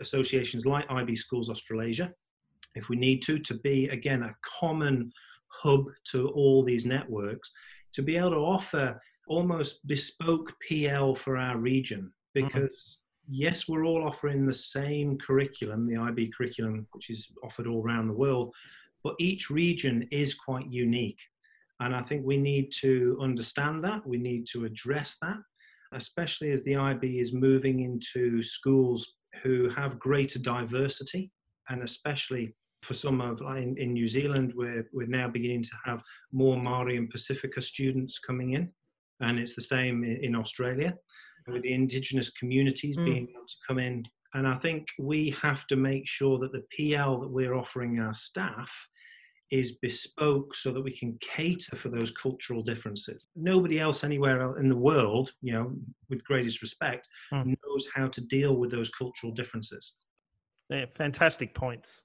associations 0.00 0.64
like 0.64 0.90
IB 0.90 1.16
Schools 1.16 1.50
Australasia, 1.50 2.12
if 2.74 2.88
we 2.88 2.96
need 2.96 3.22
to, 3.22 3.38
to 3.40 3.54
be 3.54 3.88
again 3.88 4.22
a 4.22 4.34
common 4.60 5.12
hub 5.48 5.86
to 6.12 6.28
all 6.28 6.64
these 6.64 6.86
networks 6.86 7.50
to 7.94 8.02
be 8.02 8.16
able 8.16 8.30
to 8.30 8.36
offer 8.36 9.00
almost 9.26 9.86
bespoke 9.86 10.52
PL 10.66 11.14
for 11.16 11.36
our 11.36 11.58
region 11.58 12.12
mm-hmm. 12.36 12.46
because 12.46 12.98
yes, 13.28 13.68
we're 13.68 13.84
all 13.84 14.06
offering 14.06 14.46
the 14.46 14.54
same 14.54 15.18
curriculum, 15.18 15.86
the 15.86 15.96
IB 15.96 16.32
curriculum, 16.36 16.86
which 16.92 17.10
is 17.10 17.28
offered 17.44 17.66
all 17.66 17.82
around 17.82 18.08
the 18.08 18.14
world, 18.14 18.54
but 19.04 19.14
each 19.18 19.50
region 19.50 20.08
is 20.10 20.34
quite 20.34 20.70
unique. 20.70 21.18
And 21.80 21.94
I 21.94 22.02
think 22.02 22.24
we 22.24 22.36
need 22.36 22.72
to 22.80 23.18
understand 23.20 23.84
that, 23.84 24.06
we 24.06 24.18
need 24.18 24.46
to 24.52 24.64
address 24.64 25.16
that, 25.22 25.36
especially 25.92 26.50
as 26.50 26.62
the 26.62 26.76
IB 26.76 27.20
is 27.20 27.32
moving 27.32 27.80
into 27.80 28.42
schools 28.42 29.14
who 29.42 29.68
have 29.70 29.98
greater 29.98 30.38
diversity 30.38 31.30
and 31.68 31.82
especially 31.82 32.54
for 32.82 32.94
some 32.94 33.20
of 33.20 33.40
in, 33.56 33.76
in 33.78 33.92
New 33.92 34.08
Zealand, 34.08 34.52
we're 34.54 34.88
we're 34.92 35.06
now 35.06 35.28
beginning 35.28 35.62
to 35.64 35.76
have 35.84 36.00
more 36.32 36.56
Maori 36.56 36.96
and 36.96 37.10
Pacifica 37.10 37.60
students 37.60 38.18
coming 38.18 38.52
in, 38.52 38.70
and 39.20 39.38
it's 39.38 39.54
the 39.54 39.62
same 39.62 40.04
in, 40.04 40.24
in 40.24 40.36
Australia 40.36 40.94
with 41.46 41.62
the 41.62 41.72
indigenous 41.72 42.30
communities 42.30 42.96
mm. 42.96 43.04
being 43.04 43.28
able 43.30 43.46
to 43.46 43.54
come 43.66 43.78
in. 43.78 44.04
And 44.34 44.46
I 44.46 44.56
think 44.58 44.86
we 44.98 45.34
have 45.40 45.66
to 45.68 45.76
make 45.76 46.06
sure 46.06 46.38
that 46.38 46.52
the 46.52 46.64
PL 46.76 47.20
that 47.20 47.30
we're 47.30 47.54
offering 47.54 47.98
our 47.98 48.14
staff 48.14 48.70
is 49.50 49.76
bespoke 49.76 50.54
so 50.54 50.72
that 50.72 50.80
we 50.80 50.90
can 50.90 51.18
cater 51.20 51.76
for 51.76 51.88
those 51.88 52.12
cultural 52.12 52.62
differences. 52.62 53.26
Nobody 53.34 53.80
else 53.80 54.04
anywhere 54.04 54.58
in 54.58 54.68
the 54.68 54.76
world, 54.76 55.32
you 55.40 55.52
know, 55.52 55.72
with 56.10 56.24
greatest 56.24 56.62
respect, 56.62 57.08
mm. 57.32 57.46
knows 57.46 57.88
how 57.94 58.08
to 58.08 58.20
deal 58.20 58.56
with 58.56 58.70
those 58.70 58.90
cultural 58.90 59.32
differences. 59.32 59.94
Yeah, 60.70 60.86
fantastic 60.94 61.54
points. 61.54 62.02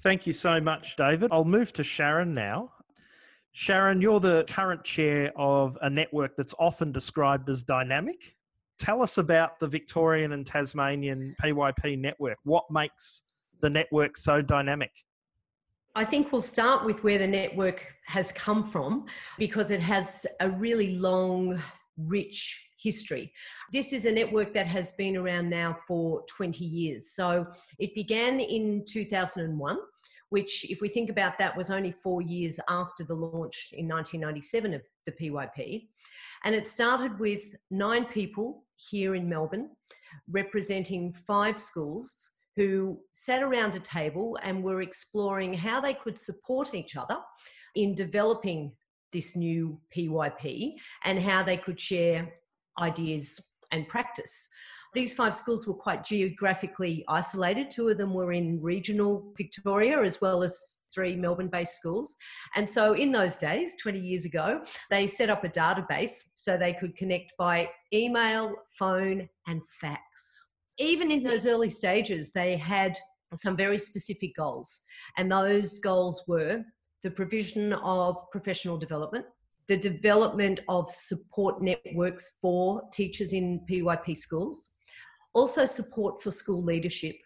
Thank 0.00 0.26
you 0.26 0.32
so 0.32 0.60
much, 0.60 0.96
David. 0.96 1.30
I'll 1.32 1.44
move 1.44 1.72
to 1.74 1.84
Sharon 1.84 2.34
now. 2.34 2.72
Sharon, 3.52 4.00
you're 4.00 4.20
the 4.20 4.44
current 4.48 4.82
chair 4.84 5.32
of 5.36 5.76
a 5.82 5.90
network 5.90 6.36
that's 6.36 6.54
often 6.58 6.90
described 6.90 7.48
as 7.50 7.62
dynamic. 7.62 8.36
Tell 8.78 9.02
us 9.02 9.18
about 9.18 9.60
the 9.60 9.66
Victorian 9.66 10.32
and 10.32 10.46
Tasmanian 10.46 11.34
PYP 11.42 11.98
network. 11.98 12.38
What 12.44 12.64
makes 12.70 13.24
the 13.60 13.70
network 13.70 14.16
so 14.16 14.42
dynamic? 14.42 14.90
I 15.94 16.06
think 16.06 16.32
we'll 16.32 16.40
start 16.40 16.86
with 16.86 17.04
where 17.04 17.18
the 17.18 17.26
network 17.26 17.84
has 18.06 18.32
come 18.32 18.64
from 18.64 19.04
because 19.38 19.70
it 19.70 19.80
has 19.80 20.26
a 20.40 20.48
really 20.48 20.96
long, 20.96 21.62
rich 21.98 22.58
history. 22.78 23.30
This 23.74 23.92
is 23.92 24.06
a 24.06 24.12
network 24.12 24.54
that 24.54 24.66
has 24.66 24.92
been 24.92 25.18
around 25.18 25.50
now 25.50 25.76
for 25.86 26.24
20 26.30 26.64
years. 26.64 27.10
So 27.10 27.46
it 27.78 27.94
began 27.94 28.40
in 28.40 28.84
2001, 28.88 29.76
which, 30.30 30.64
if 30.70 30.80
we 30.80 30.88
think 30.88 31.10
about 31.10 31.38
that, 31.38 31.54
was 31.54 31.70
only 31.70 31.92
four 31.92 32.22
years 32.22 32.58
after 32.70 33.04
the 33.04 33.14
launch 33.14 33.68
in 33.72 33.86
1997 33.86 34.72
of 34.72 34.82
the 35.04 35.12
PYP. 35.12 35.88
And 36.44 36.54
it 36.54 36.66
started 36.66 37.18
with 37.18 37.54
nine 37.70 38.06
people 38.06 38.64
here 38.76 39.14
in 39.14 39.28
Melbourne 39.28 39.68
representing 40.30 41.12
five 41.12 41.60
schools 41.60 42.30
who 42.56 42.98
sat 43.12 43.42
around 43.42 43.74
a 43.74 43.80
table 43.80 44.38
and 44.42 44.62
were 44.62 44.82
exploring 44.82 45.52
how 45.52 45.80
they 45.80 45.94
could 45.94 46.18
support 46.18 46.74
each 46.74 46.96
other 46.96 47.18
in 47.74 47.94
developing 47.94 48.72
this 49.12 49.36
new 49.36 49.78
PYP 49.94 50.74
and 51.04 51.18
how 51.18 51.42
they 51.42 51.56
could 51.56 51.80
share 51.80 52.32
ideas 52.78 53.40
and 53.70 53.88
practice. 53.88 54.48
These 54.94 55.14
five 55.14 55.34
schools 55.34 55.66
were 55.66 55.74
quite 55.74 56.04
geographically 56.04 57.02
isolated. 57.08 57.70
Two 57.70 57.88
of 57.88 57.96
them 57.96 58.12
were 58.12 58.32
in 58.32 58.60
regional 58.60 59.32
Victoria, 59.38 60.02
as 60.02 60.20
well 60.20 60.42
as 60.42 60.80
three 60.94 61.16
Melbourne 61.16 61.48
based 61.48 61.76
schools. 61.76 62.14
And 62.56 62.68
so, 62.68 62.92
in 62.92 63.10
those 63.10 63.38
days, 63.38 63.72
20 63.80 63.98
years 63.98 64.26
ago, 64.26 64.62
they 64.90 65.06
set 65.06 65.30
up 65.30 65.44
a 65.44 65.48
database 65.48 66.12
so 66.34 66.58
they 66.58 66.74
could 66.74 66.94
connect 66.94 67.32
by 67.38 67.70
email, 67.94 68.54
phone, 68.78 69.26
and 69.46 69.62
fax. 69.80 70.46
Even 70.82 71.10
in 71.10 71.22
those 71.22 71.46
early 71.46 71.70
stages, 71.70 72.30
they 72.30 72.56
had 72.56 72.98
some 73.34 73.56
very 73.56 73.78
specific 73.78 74.34
goals. 74.36 74.80
And 75.16 75.30
those 75.30 75.78
goals 75.78 76.24
were 76.26 76.62
the 77.02 77.10
provision 77.10 77.72
of 77.74 78.16
professional 78.30 78.76
development, 78.76 79.26
the 79.68 79.76
development 79.76 80.60
of 80.68 80.90
support 80.90 81.62
networks 81.62 82.38
for 82.40 82.82
teachers 82.92 83.32
in 83.32 83.60
PYP 83.70 84.16
schools, 84.16 84.70
also 85.34 85.66
support 85.66 86.22
for 86.22 86.30
school 86.30 86.62
leadership, 86.62 87.16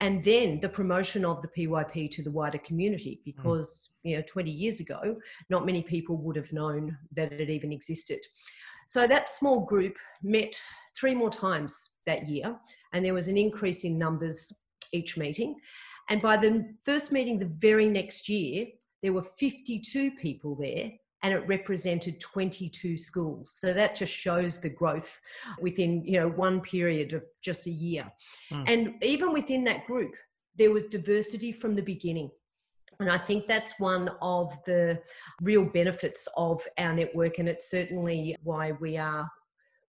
and 0.00 0.24
then 0.24 0.58
the 0.60 0.68
promotion 0.68 1.24
of 1.24 1.42
the 1.42 1.48
PYP 1.48 2.10
to 2.12 2.22
the 2.22 2.30
wider 2.30 2.58
community 2.58 3.20
hmm. 3.24 3.30
because 3.30 3.90
mm. 4.04 4.10
you 4.10 4.16
know 4.16 4.22
20 4.26 4.50
years 4.50 4.80
ago 4.80 5.16
not 5.48 5.64
many 5.64 5.82
people 5.82 6.16
would 6.16 6.36
have 6.36 6.52
known 6.52 6.96
that 7.12 7.32
it 7.32 7.48
even 7.48 7.72
existed. 7.72 8.20
So 8.86 9.06
that 9.06 9.28
small 9.28 9.60
group 9.60 9.94
met 10.22 10.60
three 10.98 11.14
more 11.14 11.30
times 11.30 11.90
that 12.06 12.28
year 12.28 12.56
and 12.92 13.04
there 13.04 13.14
was 13.14 13.28
an 13.28 13.36
increase 13.36 13.84
in 13.84 13.98
numbers 13.98 14.52
each 14.92 15.16
meeting 15.16 15.54
and 16.10 16.20
by 16.20 16.36
the 16.36 16.64
first 16.82 17.12
meeting 17.12 17.38
the 17.38 17.52
very 17.58 17.88
next 17.88 18.28
year 18.28 18.66
there 19.02 19.12
were 19.12 19.22
52 19.38 20.12
people 20.12 20.54
there 20.54 20.90
and 21.22 21.32
it 21.32 21.46
represented 21.46 22.20
22 22.20 22.96
schools. 22.96 23.56
So 23.60 23.72
that 23.72 23.94
just 23.94 24.12
shows 24.12 24.58
the 24.58 24.68
growth 24.68 25.20
within, 25.60 26.04
you 26.04 26.18
know, 26.18 26.28
one 26.28 26.60
period 26.60 27.12
of 27.12 27.22
just 27.42 27.66
a 27.66 27.70
year. 27.70 28.10
Mm. 28.50 28.64
And 28.66 28.94
even 29.02 29.32
within 29.32 29.62
that 29.64 29.86
group, 29.86 30.14
there 30.56 30.72
was 30.72 30.86
diversity 30.86 31.52
from 31.52 31.76
the 31.76 31.82
beginning. 31.82 32.30
And 33.00 33.10
I 33.10 33.18
think 33.18 33.46
that's 33.46 33.78
one 33.78 34.10
of 34.20 34.52
the 34.64 35.00
real 35.40 35.64
benefits 35.64 36.28
of 36.36 36.62
our 36.78 36.92
network, 36.92 37.38
and 37.38 37.48
it's 37.48 37.70
certainly 37.70 38.36
why 38.42 38.72
we 38.72 38.96
are 38.96 39.28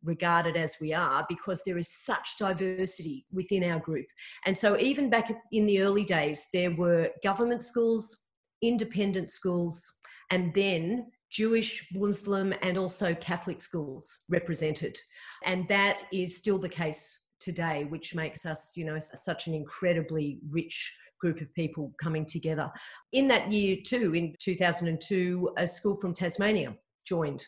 regarded 0.03 0.57
as 0.57 0.77
we 0.79 0.93
are 0.93 1.25
because 1.29 1.62
there 1.63 1.77
is 1.77 1.89
such 1.89 2.38
diversity 2.38 3.25
within 3.31 3.63
our 3.63 3.79
group. 3.79 4.05
And 4.45 4.57
so, 4.57 4.77
even 4.79 5.10
back 5.10 5.31
in 5.51 5.65
the 5.65 5.81
early 5.81 6.03
days, 6.03 6.48
there 6.53 6.72
were 6.72 7.10
government 7.24 7.63
schools, 7.63 8.19
independent 8.62 9.31
schools, 9.31 9.91
and 10.31 10.53
then 10.53 11.07
Jewish, 11.29 11.88
Muslim, 11.93 12.53
and 12.62 12.77
also 12.77 13.15
Catholic 13.15 13.62
schools 13.62 14.19
represented. 14.29 14.98
And 15.45 15.67
that 15.67 16.03
is 16.12 16.38
still 16.38 16.60
the 16.60 16.69
case 16.69 17.19
today, 17.39 17.86
which 17.86 18.15
makes 18.15 18.45
us, 18.45 18.74
you 18.75 18.86
know, 18.86 19.00
such 19.00 19.48
an 19.48 19.53
incredibly 19.53 20.39
rich 20.50 20.93
group 21.19 21.41
of 21.41 21.53
people 21.53 21.93
coming 22.01 22.25
together. 22.25 22.69
In 23.13 23.27
that 23.29 23.51
year, 23.51 23.77
too, 23.83 24.13
in 24.13 24.36
2002, 24.39 25.51
a 25.57 25.67
school 25.67 25.95
from 25.95 26.13
Tasmania 26.13 26.75
joined. 27.05 27.45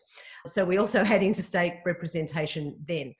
So 0.47 0.65
we 0.65 0.77
also 0.77 1.03
had 1.12 1.24
interstate 1.24 1.75
representation 1.85 2.75
then. 2.88 3.13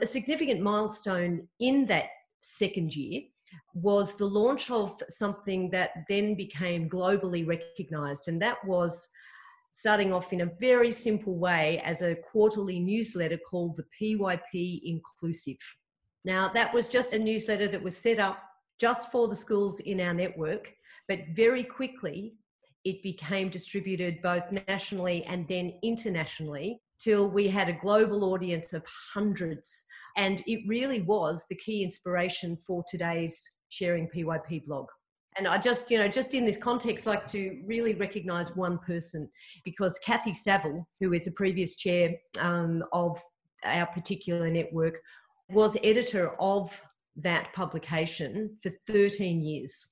A 0.00 0.06
significant 0.06 0.60
milestone 0.60 1.46
in 1.60 1.86
that 1.86 2.06
second 2.40 2.94
year 2.94 3.22
was 3.74 4.14
the 4.14 4.24
launch 4.26 4.70
of 4.70 5.00
something 5.08 5.70
that 5.70 5.90
then 6.08 6.34
became 6.34 6.88
globally 6.88 7.46
recognized, 7.46 8.28
and 8.28 8.40
that 8.42 8.64
was 8.64 9.08
starting 9.70 10.12
off 10.12 10.32
in 10.32 10.42
a 10.42 10.50
very 10.60 10.90
simple 10.90 11.36
way 11.36 11.80
as 11.84 12.00
a 12.02 12.14
quarterly 12.14 12.78
newsletter 12.78 13.38
called 13.38 13.76
the 13.76 13.84
PYP 14.00 14.80
Inclusive. 14.84 15.58
Now, 16.24 16.50
that 16.54 16.72
was 16.72 16.88
just 16.88 17.12
a 17.12 17.18
newsletter 17.18 17.68
that 17.68 17.82
was 17.82 17.96
set 17.96 18.18
up 18.18 18.38
just 18.80 19.10
for 19.10 19.28
the 19.28 19.36
schools 19.36 19.80
in 19.80 20.00
our 20.00 20.14
network, 20.14 20.72
but 21.08 21.20
very 21.32 21.64
quickly 21.64 22.34
it 22.84 23.02
became 23.02 23.48
distributed 23.48 24.20
both 24.22 24.44
nationally 24.68 25.24
and 25.24 25.46
then 25.48 25.72
internationally 25.82 26.80
till 26.98 27.28
we 27.28 27.48
had 27.48 27.68
a 27.68 27.72
global 27.72 28.24
audience 28.32 28.72
of 28.72 28.84
hundreds. 29.12 29.84
And 30.16 30.42
it 30.46 30.60
really 30.66 31.02
was 31.02 31.46
the 31.48 31.56
key 31.56 31.82
inspiration 31.82 32.56
for 32.66 32.84
today's 32.88 33.40
Sharing 33.68 34.08
PYP 34.08 34.66
blog. 34.66 34.86
And 35.36 35.48
I 35.48 35.58
just, 35.58 35.90
you 35.90 35.98
know, 35.98 36.06
just 36.06 36.32
in 36.32 36.44
this 36.44 36.56
context, 36.56 37.06
like 37.06 37.26
to 37.28 37.60
really 37.66 37.94
recognize 37.94 38.54
one 38.54 38.78
person 38.78 39.28
because 39.64 39.98
Kathy 39.98 40.32
Saville, 40.32 40.86
who 41.00 41.12
is 41.12 41.26
a 41.26 41.32
previous 41.32 41.74
chair 41.76 42.14
um, 42.38 42.84
of 42.92 43.20
our 43.64 43.86
particular 43.86 44.48
network, 44.48 45.00
was 45.50 45.76
editor 45.82 46.40
of 46.40 46.80
that 47.16 47.52
publication 47.54 48.56
for 48.62 48.70
13 48.86 49.42
years. 49.42 49.88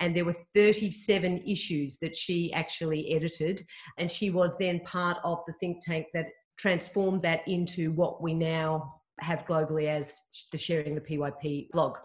And 0.00 0.14
there 0.14 0.24
were 0.24 0.36
37 0.54 1.42
issues 1.46 1.98
that 1.98 2.14
she 2.14 2.52
actually 2.52 3.14
edited. 3.14 3.64
And 3.98 4.10
she 4.10 4.30
was 4.30 4.56
then 4.58 4.80
part 4.80 5.18
of 5.24 5.38
the 5.46 5.54
think 5.54 5.78
tank 5.82 6.06
that 6.14 6.26
transformed 6.58 7.22
that 7.22 7.46
into 7.48 7.92
what 7.92 8.22
we 8.22 8.34
now 8.34 9.00
have 9.20 9.44
globally 9.46 9.86
as 9.86 10.16
the 10.52 10.58
Sharing 10.58 10.94
the 10.94 11.00
PYP 11.00 11.70
blog. 11.70 11.96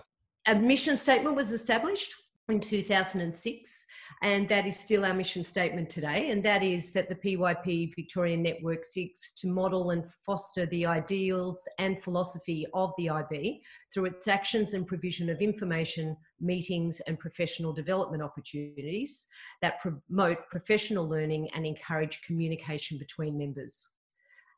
A 0.47 0.55
mission 0.55 0.97
statement 0.97 1.35
was 1.35 1.51
established 1.51 2.13
in 2.49 2.59
2006, 2.59 3.85
and 4.21 4.49
that 4.49 4.65
is 4.65 4.77
still 4.77 5.05
our 5.05 5.13
mission 5.13 5.45
statement 5.45 5.89
today. 5.89 6.29
And 6.29 6.43
that 6.43 6.61
is 6.61 6.91
that 6.91 7.07
the 7.07 7.15
PYP 7.15 7.95
Victorian 7.95 8.43
Network 8.43 8.83
seeks 8.83 9.31
to 9.35 9.47
model 9.47 9.91
and 9.91 10.03
foster 10.25 10.65
the 10.65 10.85
ideals 10.85 11.65
and 11.79 12.03
philosophy 12.03 12.67
of 12.73 12.91
the 12.97 13.09
IB 13.09 13.63
through 13.93 14.05
its 14.05 14.27
actions 14.27 14.73
and 14.73 14.85
provision 14.85 15.29
of 15.29 15.39
information, 15.39 16.17
meetings, 16.41 16.99
and 17.01 17.17
professional 17.17 17.71
development 17.71 18.21
opportunities 18.21 19.25
that 19.61 19.79
promote 19.81 20.39
professional 20.51 21.07
learning 21.07 21.49
and 21.53 21.65
encourage 21.65 22.21
communication 22.23 22.97
between 22.97 23.37
members. 23.37 23.87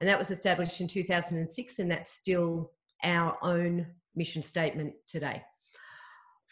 And 0.01 0.09
that 0.09 0.19
was 0.19 0.31
established 0.31 0.81
in 0.81 0.87
2006, 0.87 1.79
and 1.79 1.91
that's 1.91 2.11
still 2.11 2.71
our 3.03 3.37
own 3.43 3.85
mission 4.15 4.41
statement 4.41 4.93
today 5.07 5.43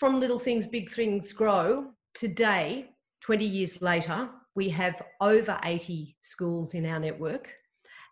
from 0.04 0.20
little 0.20 0.38
things, 0.38 0.68
big 0.68 0.92
things 0.92 1.32
grow. 1.32 1.86
Today, 2.14 2.90
20 3.22 3.46
years 3.46 3.82
later, 3.82 4.30
we 4.54 4.68
have 4.68 5.02
over 5.22 5.58
80 5.64 6.18
schools 6.22 6.74
in 6.74 6.86
our 6.86 7.00
network. 7.00 7.50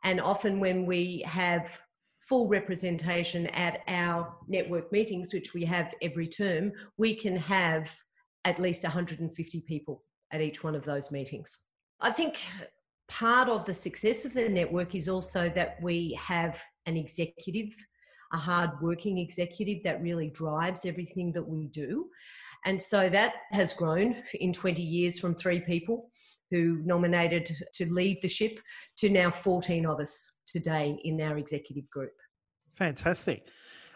And 0.05 0.21
often, 0.21 0.62
when 0.62 0.86
we 0.86 1.21
have 1.27 1.77
full 2.29 2.48
representation 2.48 3.48
at 3.48 3.81
our 3.89 4.33
network 4.48 4.89
meetings, 4.94 5.33
which 5.33 5.53
we 5.53 5.66
have 5.66 5.94
every 6.01 6.29
term, 6.29 6.72
we 6.96 7.13
can 7.13 7.35
have 7.35 7.94
at 8.46 8.57
least 8.57 8.83
150 8.83 9.61
people 9.68 10.05
at 10.31 10.39
each 10.39 10.63
one 10.63 10.75
of 10.75 10.85
those 10.85 11.11
meetings. 11.11 11.57
I 12.00 12.11
think 12.11 12.39
part 13.09 13.50
of 13.50 13.66
the 13.66 13.74
success 13.74 14.24
of 14.24 14.33
the 14.33 14.48
network 14.48 14.96
is 14.96 15.09
also 15.09 15.50
that 15.50 15.75
we 15.81 16.18
have 16.18 16.57
an 16.85 16.96
executive 16.96 17.75
a 18.33 18.37
hard 18.37 18.72
working 18.81 19.17
executive 19.17 19.83
that 19.83 20.01
really 20.01 20.29
drives 20.29 20.85
everything 20.85 21.31
that 21.33 21.48
we 21.48 21.67
do. 21.67 22.07
And 22.65 22.81
so 22.81 23.09
that 23.09 23.33
has 23.51 23.74
grown 23.74 24.24
in 24.35 24.53
20 24.53 24.81
years 24.81 25.20
from 25.20 25.35
three 25.35 25.59
people 25.61 26.09
who 26.51 26.81
nominated 26.83 27.50
to 27.74 27.91
lead 27.91 28.20
the 28.22 28.27
ship 28.27 28.59
to 28.98 29.09
now 29.09 29.31
14 29.31 29.85
of 29.85 30.00
us 30.00 30.37
today 30.46 31.00
in 31.03 31.20
our 31.22 31.37
executive 31.37 31.89
group. 31.89 32.11
Fantastic. 32.75 33.48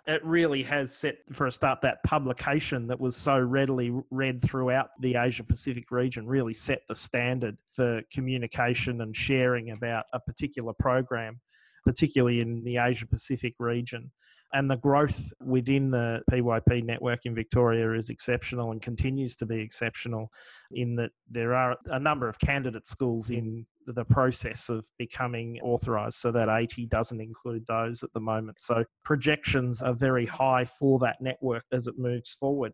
It 0.07 0.23
really 0.23 0.61
has 0.63 0.95
set, 0.95 1.17
for 1.31 1.47
a 1.47 1.51
start, 1.51 1.81
that 1.81 2.03
publication 2.03 2.87
that 2.87 2.99
was 2.99 3.15
so 3.15 3.39
readily 3.39 3.91
read 4.11 4.41
throughout 4.43 4.89
the 4.99 5.15
Asia 5.15 5.43
Pacific 5.43 5.89
region 5.89 6.27
really 6.27 6.53
set 6.53 6.81
the 6.87 6.95
standard 6.95 7.57
for 7.71 8.01
communication 8.13 9.01
and 9.01 9.15
sharing 9.15 9.71
about 9.71 10.05
a 10.13 10.19
particular 10.19 10.73
program 10.73 11.41
particularly 11.85 12.41
in 12.41 12.63
the 12.63 12.77
Asia 12.77 13.07
Pacific 13.07 13.53
region. 13.59 14.11
And 14.53 14.69
the 14.69 14.77
growth 14.77 15.33
within 15.41 15.91
the 15.91 16.21
PYP 16.31 16.85
network 16.85 17.25
in 17.25 17.35
Victoria 17.35 17.91
is 17.93 18.09
exceptional 18.09 18.71
and 18.71 18.81
continues 18.81 19.35
to 19.37 19.45
be 19.45 19.59
exceptional 19.59 20.29
in 20.71 20.95
that 20.95 21.11
there 21.29 21.53
are 21.53 21.75
a 21.87 21.99
number 21.99 22.29
of 22.29 22.39
candidate 22.39 22.87
schools 22.87 23.31
in 23.31 23.65
the 23.85 24.05
process 24.05 24.69
of 24.69 24.85
becoming 24.97 25.59
authorised. 25.61 26.19
So 26.19 26.31
that 26.31 26.47
80 26.47 26.85
doesn't 26.85 27.19
include 27.19 27.65
those 27.67 28.01
at 28.01 28.13
the 28.13 28.19
moment. 28.21 28.61
So 28.61 28.85
projections 29.03 29.81
are 29.81 29.93
very 29.93 30.25
high 30.25 30.65
for 30.65 30.99
that 30.99 31.17
network 31.19 31.63
as 31.73 31.87
it 31.87 31.95
moves 31.97 32.31
forward. 32.31 32.71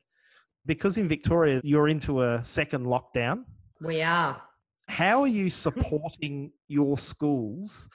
Because 0.65 0.97
in 0.97 1.07
Victoria, 1.07 1.61
you're 1.63 1.89
into 1.89 2.21
a 2.21 2.43
second 2.43 2.85
lockdown. 2.85 3.45
We 3.81 4.03
are. 4.03 4.39
How 4.87 5.23
are 5.23 5.27
you 5.27 5.49
supporting 5.49 6.51
your 6.67 6.97
schools 6.97 7.89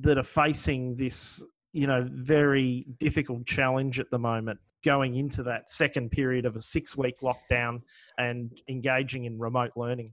that 0.00 0.18
are 0.18 0.24
facing 0.24 0.96
this, 0.96 1.44
you 1.72 1.86
know, 1.86 2.06
very 2.10 2.86
difficult 2.98 3.46
challenge 3.46 4.00
at 4.00 4.10
the 4.10 4.18
moment 4.18 4.58
going 4.84 5.16
into 5.16 5.42
that 5.42 5.68
second 5.68 6.10
period 6.10 6.46
of 6.46 6.56
a 6.56 6.62
six 6.62 6.96
week 6.96 7.16
lockdown 7.22 7.80
and 8.18 8.60
engaging 8.68 9.24
in 9.24 9.38
remote 9.38 9.72
learning? 9.76 10.12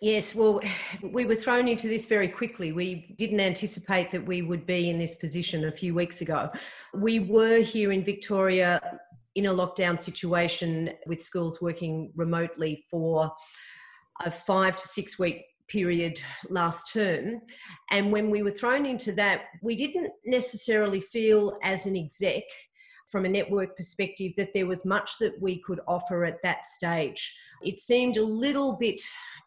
Yes, 0.00 0.34
well, 0.34 0.60
we 1.02 1.24
were 1.24 1.34
thrown 1.34 1.68
into 1.68 1.88
this 1.88 2.04
very 2.04 2.28
quickly. 2.28 2.72
We 2.72 3.14
didn't 3.16 3.40
anticipate 3.40 4.10
that 4.10 4.26
we 4.26 4.42
would 4.42 4.66
be 4.66 4.90
in 4.90 4.98
this 4.98 5.14
position 5.14 5.64
a 5.64 5.72
few 5.72 5.94
weeks 5.94 6.20
ago. 6.20 6.50
We 6.94 7.20
were 7.20 7.60
here 7.60 7.92
in 7.92 8.04
Victoria 8.04 8.98
in 9.36 9.46
a 9.46 9.54
lockdown 9.54 9.98
situation 9.98 10.90
with 11.06 11.22
schools 11.22 11.62
working 11.62 12.12
remotely 12.14 12.84
for 12.90 13.32
a 14.22 14.30
five 14.30 14.76
to 14.76 14.88
six 14.88 15.18
week 15.18 15.44
period 15.68 16.20
last 16.48 16.92
term. 16.92 17.40
And 17.90 18.12
when 18.12 18.30
we 18.30 18.42
were 18.42 18.50
thrown 18.50 18.86
into 18.86 19.12
that, 19.12 19.44
we 19.62 19.76
didn't 19.76 20.12
necessarily 20.24 21.00
feel 21.00 21.58
as 21.62 21.86
an 21.86 21.96
exec 21.96 22.44
from 23.10 23.24
a 23.24 23.28
network 23.28 23.76
perspective 23.76 24.32
that 24.36 24.52
there 24.52 24.66
was 24.66 24.84
much 24.84 25.18
that 25.20 25.40
we 25.40 25.62
could 25.62 25.80
offer 25.86 26.24
at 26.24 26.42
that 26.42 26.64
stage. 26.64 27.36
It 27.62 27.78
seemed 27.78 28.16
a 28.16 28.24
little 28.24 28.72
bit 28.74 29.00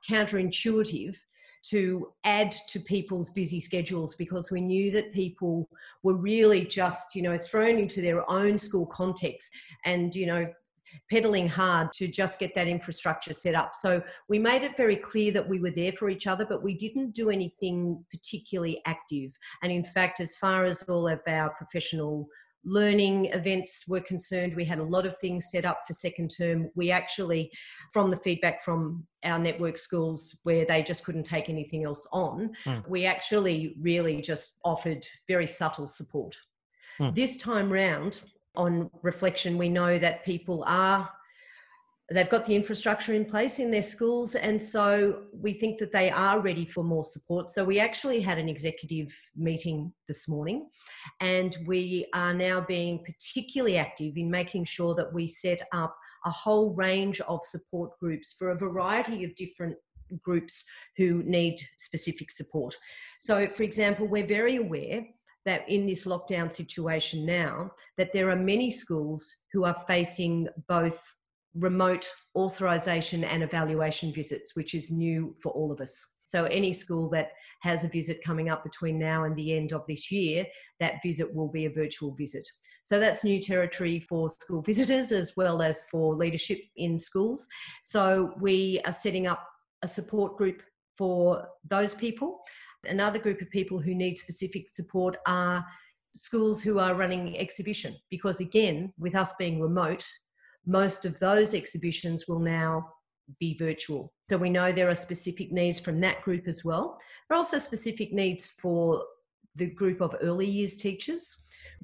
counterintuitive 0.10 1.15
to 1.62 2.13
add 2.23 2.55
to 2.69 2.79
people's 2.79 3.29
busy 3.29 3.60
schedules 3.60 4.15
because 4.15 4.49
we 4.49 4.62
knew 4.62 4.91
that 4.91 5.13
people 5.13 5.69
were 6.03 6.15
really 6.15 6.63
just 6.63 7.13
you 7.15 7.21
know 7.21 7.38
thrown 7.38 7.77
into 7.77 8.01
their 8.01 8.29
own 8.32 8.58
school 8.58 8.86
context 8.86 9.51
and 9.84 10.15
you 10.15 10.25
know 10.25 10.47
pedaling 11.12 11.47
hard 11.47 11.91
to 11.93 12.08
just 12.08 12.39
get 12.39 12.54
that 12.56 12.67
infrastructure 12.67 13.34
set 13.34 13.56
up. 13.56 13.75
So 13.75 14.02
we 14.28 14.39
made 14.39 14.63
it 14.63 14.78
very 14.78 14.95
clear 14.95 15.32
that 15.34 15.47
we 15.47 15.60
were 15.60 15.71
there 15.71 15.91
for 15.91 16.10
each 16.10 16.28
other, 16.28 16.45
but 16.45 16.63
we 16.63 16.75
didn't 16.75 17.13
do 17.13 17.30
anything 17.30 18.04
particularly 18.12 18.82
active. 18.86 19.32
And 19.63 19.71
in 19.71 19.84
fact, 19.84 20.19
as 20.19 20.36
far 20.36 20.65
as 20.65 20.82
all 20.84 21.08
of 21.08 21.21
our 21.28 21.49
professional 21.52 22.28
learning 22.65 23.25
events 23.25 23.86
were 23.88 24.02
concerned, 24.02 24.56
we 24.56 24.65
had 24.65 24.80
a 24.80 24.84
lot 24.84 25.06
of 25.06 25.17
things 25.17 25.49
set 25.49 25.65
up 25.65 25.82
for 25.88 25.93
second 25.93 26.30
term. 26.30 26.69
We 26.75 26.91
actually, 26.91 27.52
from 27.93 28.12
the 28.12 28.17
feedback 28.17 28.63
from 28.63 29.06
our 29.23 29.39
network 29.39 29.78
schools 29.78 30.38
where 30.43 30.65
they 30.65 30.84
just 30.84 31.06
couldn't 31.06 31.23
take 31.23 31.49
anything 31.49 31.86
else 31.86 32.06
on, 32.12 32.52
mm. 32.65 32.88
we 32.88 33.06
actually 33.06 33.75
really 33.80 34.21
just 34.21 34.58
offered 34.65 35.06
very 35.28 35.47
subtle 35.47 35.88
support. 35.88 36.36
Mm. 36.99 37.15
This 37.15 37.38
time 37.38 37.71
round, 37.71 38.21
on 38.56 38.90
reflection, 39.04 39.58
we 39.58 39.70
know 39.70 39.98
that 39.98 40.26
people 40.26 40.64
are 40.68 41.10
they've 42.12 42.30
got 42.30 42.46
the 42.46 42.56
infrastructure 42.56 43.14
in 43.14 43.24
place 43.24 43.60
in 43.60 43.70
their 43.70 43.84
schools 43.84 44.36
and 44.36 44.62
so 44.62 45.24
we 45.32 45.54
think 45.54 45.78
that 45.78 45.92
they 45.92 46.10
are 46.10 46.40
ready 46.40 46.66
for 46.66 46.84
more 46.84 47.04
support. 47.04 47.50
So 47.50 47.64
we 47.64 47.80
actually 47.80 48.20
had 48.20 48.38
an 48.38 48.50
executive 48.50 49.16
meeting 49.36 49.94
this 50.08 50.28
morning 50.28 50.70
and 51.20 51.56
we 51.68 52.08
are 52.14 52.34
now 52.34 52.62
being 52.62 53.04
particularly 53.06 53.78
active 53.78 54.18
in 54.18 54.30
making 54.30 54.66
sure 54.66 54.96
that 54.96 55.14
we 55.14 55.28
set 55.28 55.62
up 55.72 55.96
a 56.26 56.32
whole 56.32 56.74
range 56.74 57.22
of 57.22 57.44
support 57.44 57.98
groups 58.00 58.34
for 58.34 58.50
a 58.50 58.58
variety 58.58 59.24
of 59.24 59.36
different 59.36 59.76
groups 60.24 60.66
who 60.98 61.22
need 61.24 61.62
specific 61.78 62.32
support. 62.32 62.76
So 63.20 63.48
for 63.50 63.64
example 63.64 64.08
we're 64.08 64.26
very 64.26 64.56
aware 64.56 65.06
that 65.45 65.67
in 65.69 65.86
this 65.86 66.06
lockdown 66.06 66.52
situation 66.52 67.25
now, 67.25 67.71
that 67.97 68.12
there 68.13 68.30
are 68.30 68.36
many 68.36 68.69
schools 68.69 69.34
who 69.52 69.63
are 69.65 69.84
facing 69.88 70.47
both 70.67 71.02
remote 71.56 72.08
authorization 72.36 73.23
and 73.23 73.43
evaluation 73.43 74.13
visits, 74.13 74.56
which 74.56 74.73
is 74.73 74.91
new 74.91 75.36
for 75.41 75.52
all 75.54 75.71
of 75.71 75.82
us. 75.82 76.15
So, 76.25 76.45
any 76.45 76.73
school 76.73 77.10
that 77.10 77.32
has 77.62 77.84
a 77.84 77.89
visit 77.89 78.23
coming 78.23 78.49
up 78.49 78.63
between 78.63 78.99
now 78.99 79.23
and 79.23 79.36
the 79.36 79.56
end 79.56 79.73
of 79.73 79.86
this 79.88 80.12
year, 80.12 80.45
that 80.80 81.02
visit 81.04 81.34
will 81.34 81.49
be 81.49 81.65
a 81.65 81.71
virtual 81.71 82.13
visit. 82.15 82.47
So, 82.84 82.99
that's 82.99 83.23
new 83.23 83.41
territory 83.41 83.99
for 83.99 84.30
school 84.30 84.62
visitors 84.62 85.12
as 85.12 85.34
well 85.36 85.62
as 85.62 85.84
for 85.91 86.15
leadership 86.15 86.60
in 86.75 86.99
schools. 86.99 87.47
So, 87.82 88.34
we 88.39 88.80
are 88.86 88.91
setting 88.91 89.25
up 89.25 89.43
a 89.82 89.88
support 89.88 90.38
group 90.38 90.62
for 90.97 91.47
those 91.67 91.95
people. 91.95 92.41
Another 92.86 93.20
group 93.20 93.42
of 93.42 93.50
people 93.50 93.80
who 93.80 93.94
need 93.94 94.18
specific 94.18 94.70
support 94.70 95.18
are 95.28 95.65
schools 96.15 96.62
who 96.62 96.80
are 96.80 96.96
running 96.96 97.38
exhibition 97.38 97.96
because 98.10 98.39
again 98.39 98.92
with 98.98 99.13
us 99.13 99.32
being 99.38 99.62
remote 99.62 100.04
most 100.65 101.06
of 101.06 101.20
those 101.20 101.54
exhibitions 101.54 102.28
will 102.28 102.39
now 102.39 102.88
be 103.39 103.56
virtual. 103.58 104.13
So 104.30 104.38
we 104.38 104.50
know 104.50 104.72
there 104.72 104.89
are 104.89 104.96
specific 104.96 105.52
needs 105.52 105.80
from 105.80 106.00
that 106.02 106.22
group 106.22 106.48
as 106.48 106.63
well. 106.65 106.98
There 107.28 107.36
are 107.36 107.39
also 107.39 107.60
specific 107.60 108.13
needs 108.13 108.48
for 108.48 109.04
the 109.56 109.68
group 109.68 110.02
of 110.02 110.15
early 110.22 110.48
years 110.48 110.76
teachers. 110.76 111.36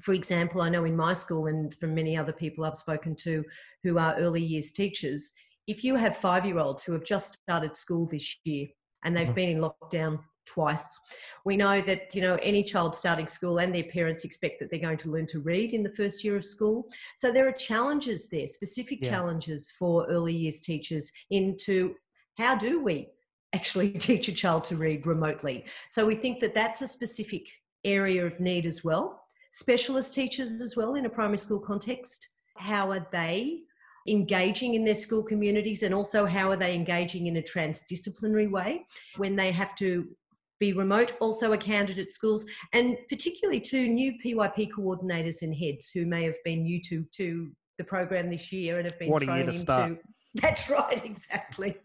For 0.02 0.12
example, 0.12 0.62
I 0.62 0.68
know 0.68 0.84
in 0.84 0.96
my 0.96 1.12
school 1.12 1.46
and 1.46 1.74
from 1.74 1.94
many 1.94 2.16
other 2.16 2.32
people 2.32 2.64
I've 2.64 2.76
spoken 2.76 3.16
to 3.16 3.44
who 3.82 3.98
are 3.98 4.16
early 4.16 4.42
years 4.42 4.72
teachers, 4.72 5.32
if 5.66 5.82
you 5.82 5.96
have 5.96 6.16
five 6.16 6.44
year 6.44 6.58
olds 6.58 6.84
who 6.84 6.92
have 6.92 7.04
just 7.04 7.34
started 7.42 7.74
school 7.74 8.06
this 8.06 8.36
year 8.44 8.66
and 9.04 9.16
they've 9.16 9.26
mm-hmm. 9.26 9.34
been 9.34 9.48
in 9.50 9.60
lockdown 9.60 10.20
twice. 10.46 10.98
We 11.44 11.56
know 11.56 11.80
that 11.82 12.14
you 12.14 12.22
know 12.22 12.36
any 12.36 12.62
child 12.64 12.94
starting 12.94 13.28
school 13.28 13.58
and 13.58 13.74
their 13.74 13.84
parents 13.84 14.24
expect 14.24 14.58
that 14.60 14.70
they're 14.70 14.80
going 14.80 14.98
to 14.98 15.10
learn 15.10 15.26
to 15.26 15.40
read 15.40 15.72
in 15.72 15.82
the 15.82 15.94
first 15.94 16.24
year 16.24 16.36
of 16.36 16.44
school. 16.44 16.88
So 17.16 17.30
there 17.30 17.46
are 17.46 17.52
challenges 17.52 18.28
there, 18.28 18.46
specific 18.46 19.00
yeah. 19.02 19.10
challenges 19.10 19.70
for 19.78 20.06
early 20.08 20.34
years 20.34 20.60
teachers 20.60 21.10
into 21.30 21.94
how 22.36 22.54
do 22.54 22.82
we 22.82 23.08
actually 23.52 23.90
teach 24.08 24.28
a 24.28 24.32
child 24.32 24.64
to 24.64 24.76
read 24.76 25.06
remotely. 25.06 25.66
So 25.90 26.06
we 26.06 26.16
think 26.16 26.40
that 26.40 26.54
that's 26.54 26.82
a 26.82 26.88
specific 26.88 27.46
area 27.84 28.26
of 28.26 28.40
need 28.40 28.66
as 28.66 28.84
well. 28.84 29.22
Specialist 29.52 30.14
teachers 30.14 30.60
as 30.60 30.76
well 30.76 30.94
in 30.94 31.06
a 31.06 31.10
primary 31.10 31.38
school 31.38 31.60
context. 31.60 32.26
How 32.56 32.90
are 32.90 33.06
they 33.12 33.60
engaging 34.08 34.74
in 34.74 34.84
their 34.84 34.94
school 34.94 35.22
communities 35.22 35.82
and 35.82 35.94
also 35.94 36.26
how 36.26 36.50
are 36.50 36.56
they 36.56 36.74
engaging 36.74 37.26
in 37.26 37.38
a 37.38 37.42
transdisciplinary 37.42 38.50
way 38.50 38.86
when 39.16 39.34
they 39.34 39.50
have 39.50 39.74
to 39.76 40.06
be 40.58 40.72
remote, 40.72 41.12
also 41.20 41.52
a 41.52 41.58
candidate 41.58 42.10
schools, 42.10 42.44
and 42.72 42.96
particularly 43.08 43.60
to 43.60 43.88
new 43.88 44.14
PYP 44.24 44.70
coordinators 44.76 45.42
and 45.42 45.54
heads 45.54 45.90
who 45.92 46.06
may 46.06 46.24
have 46.24 46.36
been 46.44 46.62
new 46.62 46.80
to, 46.82 47.04
to 47.12 47.50
the 47.78 47.84
program 47.84 48.30
this 48.30 48.52
year 48.52 48.78
and 48.78 48.86
have 48.86 48.98
been 48.98 49.10
what 49.10 49.22
thrown 49.22 49.40
into. 49.40 49.54
Start. 49.54 49.98
That's 50.34 50.68
right, 50.68 51.02
exactly. 51.04 51.76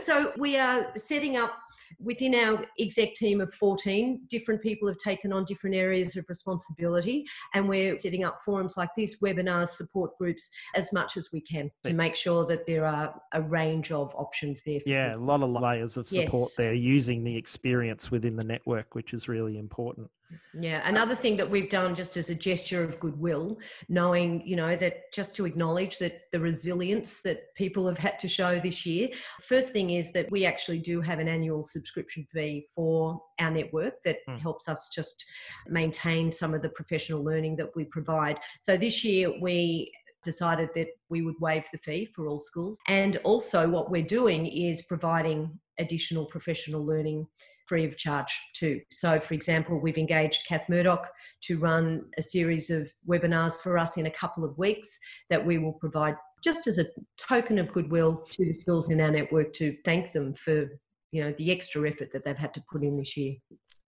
So 0.00 0.32
we 0.36 0.56
are 0.56 0.92
setting 0.96 1.36
up 1.36 1.56
within 1.98 2.34
our 2.34 2.64
exec 2.78 3.14
team 3.14 3.40
of 3.40 3.52
14, 3.54 4.22
different 4.28 4.62
people 4.62 4.88
have 4.88 4.98
taken 4.98 5.32
on 5.32 5.44
different 5.44 5.76
areas 5.76 6.16
of 6.16 6.24
responsibility, 6.28 7.26
and 7.54 7.68
we're 7.68 7.96
setting 7.98 8.24
up 8.24 8.40
forums 8.42 8.76
like 8.76 8.90
this, 8.96 9.16
webinars, 9.20 9.68
support 9.68 10.16
groups, 10.18 10.50
as 10.74 10.92
much 10.92 11.16
as 11.16 11.30
we 11.32 11.40
can 11.40 11.70
to 11.82 11.92
make 11.92 12.14
sure 12.14 12.44
that 12.46 12.66
there 12.66 12.84
are 12.84 13.20
a 13.32 13.42
range 13.42 13.92
of 13.92 14.14
options 14.14 14.62
there. 14.62 14.80
yeah, 14.86 15.10
people. 15.10 15.24
a 15.24 15.26
lot 15.26 15.42
of 15.42 15.50
layers 15.50 15.96
of 15.96 16.06
support 16.08 16.50
yes. 16.50 16.56
there 16.56 16.74
using 16.74 17.24
the 17.24 17.36
experience 17.36 18.10
within 18.10 18.36
the 18.36 18.44
network, 18.44 18.94
which 18.94 19.14
is 19.14 19.28
really 19.28 19.58
important. 19.58 20.10
Yeah, 20.54 20.80
another 20.84 21.14
thing 21.14 21.36
that 21.38 21.48
we've 21.48 21.68
done 21.68 21.94
just 21.94 22.16
as 22.16 22.30
a 22.30 22.34
gesture 22.34 22.82
of 22.82 23.00
goodwill, 23.00 23.58
knowing, 23.88 24.46
you 24.46 24.56
know, 24.56 24.76
that 24.76 25.12
just 25.12 25.34
to 25.36 25.46
acknowledge 25.46 25.98
that 25.98 26.22
the 26.32 26.40
resilience 26.40 27.22
that 27.22 27.54
people 27.54 27.86
have 27.86 27.98
had 27.98 28.18
to 28.20 28.28
show 28.28 28.58
this 28.58 28.86
year. 28.86 29.08
First 29.42 29.72
thing 29.72 29.90
is 29.90 30.12
that 30.12 30.30
we 30.30 30.46
actually 30.46 30.78
do 30.78 31.00
have 31.00 31.18
an 31.18 31.28
annual 31.28 31.62
subscription 31.62 32.26
fee 32.32 32.66
for 32.74 33.20
our 33.40 33.50
network 33.50 34.02
that 34.04 34.18
mm. 34.28 34.38
helps 34.38 34.68
us 34.68 34.88
just 34.94 35.24
maintain 35.68 36.30
some 36.30 36.54
of 36.54 36.62
the 36.62 36.68
professional 36.68 37.22
learning 37.22 37.56
that 37.56 37.74
we 37.74 37.84
provide. 37.84 38.38
So 38.60 38.76
this 38.76 39.04
year 39.04 39.32
we 39.40 39.92
decided 40.24 40.70
that 40.74 40.88
we 41.10 41.22
would 41.22 41.36
waive 41.38 41.64
the 41.70 41.78
fee 41.78 42.06
for 42.06 42.26
all 42.26 42.40
schools. 42.40 42.78
And 42.88 43.16
also, 43.18 43.68
what 43.68 43.90
we're 43.90 44.02
doing 44.02 44.46
is 44.46 44.82
providing 44.82 45.58
additional 45.78 46.26
professional 46.26 46.84
learning 46.84 47.26
free 47.66 47.84
of 47.84 47.96
charge 47.96 48.38
too. 48.54 48.80
So, 48.90 49.18
for 49.20 49.34
example, 49.34 49.78
we've 49.80 49.98
engaged 49.98 50.46
Kath 50.46 50.68
Murdoch 50.68 51.06
to 51.44 51.58
run 51.58 52.04
a 52.18 52.22
series 52.22 52.70
of 52.70 52.92
webinars 53.08 53.54
for 53.54 53.78
us 53.78 53.96
in 53.96 54.06
a 54.06 54.10
couple 54.10 54.44
of 54.44 54.56
weeks 54.58 54.98
that 55.30 55.44
we 55.44 55.58
will 55.58 55.72
provide 55.72 56.16
just 56.42 56.66
as 56.66 56.78
a 56.78 56.86
token 57.16 57.58
of 57.58 57.72
goodwill 57.72 58.24
to 58.30 58.44
the 58.44 58.52
schools 58.52 58.90
in 58.90 59.00
our 59.00 59.10
network 59.10 59.52
to 59.54 59.74
thank 59.84 60.12
them 60.12 60.34
for 60.34 60.68
you 61.10 61.22
know 61.22 61.32
the 61.38 61.50
extra 61.50 61.88
effort 61.88 62.10
that 62.12 62.24
they've 62.24 62.36
had 62.36 62.52
to 62.52 62.62
put 62.70 62.82
in 62.82 62.96
this 62.98 63.16
year. 63.16 63.34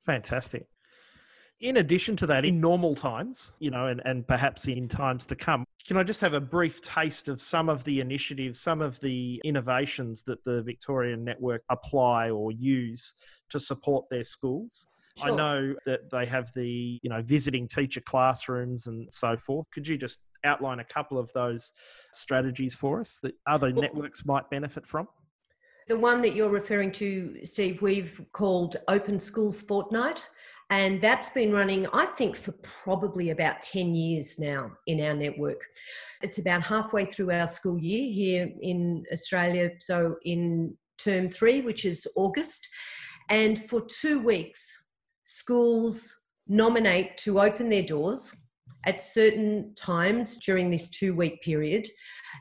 Fantastic. 0.07 0.66
In 1.61 1.79
addition 1.79 2.16
to 2.16 2.27
that, 2.27 2.44
in 2.44 2.61
normal 2.61 2.94
times, 2.94 3.53
you 3.59 3.70
know, 3.70 3.87
and, 3.87 4.03
and 4.05 4.27
perhaps 4.29 4.68
in 4.68 4.88
times 4.88 5.25
to 5.27 5.35
come, 5.35 5.64
can 5.87 5.96
I 5.96 6.03
just 6.03 6.20
have 6.20 6.35
a 6.35 6.40
brief 6.40 6.81
taste 6.81 7.29
of 7.29 7.40
some 7.40 7.68
of 7.68 7.85
the 7.85 8.01
initiatives, 8.01 8.61
some 8.61 8.83
of 8.83 8.99
the 9.01 9.40
innovations 9.44 10.22
that 10.25 10.42
the 10.42 10.62
Victorian 10.62 11.25
Network 11.25 11.62
apply 11.70 12.31
or 12.31 12.51
use 12.51 13.14
to 13.51 13.61
support 13.61 14.07
their 14.11 14.25
schools? 14.25 14.88
Sure. 15.16 15.33
I 15.33 15.37
know 15.37 15.75
that 15.87 16.11
they 16.11 16.27
have 16.27 16.53
the, 16.55 16.99
you 17.03 17.09
know, 17.09 17.22
visiting 17.22 17.68
teacher 17.68 18.01
classrooms 18.01 18.88
and 18.88 19.11
so 19.12 19.37
forth. 19.37 19.70
Could 19.70 19.87
you 19.87 19.96
just 19.96 20.20
outline 20.44 20.81
a 20.81 20.85
couple 20.85 21.18
of 21.18 21.33
those 21.33 21.72
strategies 22.12 22.75
for 22.75 23.01
us 23.01 23.18
that 23.22 23.35
other 23.46 23.70
well, 23.70 23.83
networks 23.83 24.27
might 24.27 24.51
benefit 24.51 24.87
from? 24.87 25.07
The 25.88 25.96
one 25.96 26.20
that 26.22 26.35
you're 26.35 26.51
referring 26.51 26.90
to, 26.92 27.38
Steve, 27.44 27.81
we've 27.81 28.20
called 28.33 28.77
Open 28.88 29.20
Schools 29.20 29.62
Fortnight. 29.62 30.22
And 30.70 31.00
that's 31.00 31.29
been 31.29 31.52
running, 31.52 31.87
I 31.92 32.07
think, 32.07 32.37
for 32.37 32.52
probably 32.83 33.31
about 33.31 33.61
10 33.61 33.94
years 33.94 34.38
now 34.38 34.72
in 34.88 35.00
our 35.00 35.14
network. 35.14 35.61
It's 36.22 36.38
about 36.38 36.64
halfway 36.64 37.05
through 37.05 37.31
our 37.31 37.46
school 37.46 37.79
year 37.79 38.12
here 38.12 38.50
in 38.62 39.05
Australia. 39.12 39.70
So, 39.79 40.16
in 40.24 40.76
term 40.98 41.29
three, 41.29 41.61
which 41.61 41.85
is 41.85 42.07
August. 42.16 42.66
And 43.29 43.64
for 43.68 43.81
two 43.81 44.18
weeks, 44.18 44.68
schools 45.24 46.12
nominate 46.48 47.16
to 47.18 47.40
open 47.40 47.68
their 47.68 47.83
doors 47.83 48.35
at 48.87 49.00
certain 49.00 49.72
times 49.74 50.37
during 50.38 50.70
this 50.70 50.90
two 50.90 51.14
week 51.14 51.42
period 51.42 51.87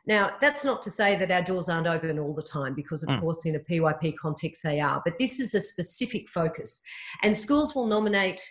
now, 0.07 0.31
that's 0.41 0.63
not 0.63 0.81
to 0.83 0.91
say 0.91 1.15
that 1.15 1.31
our 1.31 1.41
doors 1.41 1.69
aren't 1.69 1.87
open 1.87 2.19
all 2.19 2.33
the 2.33 2.43
time, 2.43 2.73
because 2.73 3.03
of 3.03 3.09
mm. 3.09 3.21
course, 3.21 3.45
in 3.45 3.55
a 3.55 3.59
PYP 3.59 4.15
context, 4.17 4.63
they 4.63 4.79
are. 4.79 5.01
But 5.03 5.17
this 5.17 5.39
is 5.39 5.55
a 5.55 5.61
specific 5.61 6.29
focus. 6.29 6.81
And 7.23 7.35
schools 7.35 7.75
will 7.75 7.87
nominate 7.87 8.41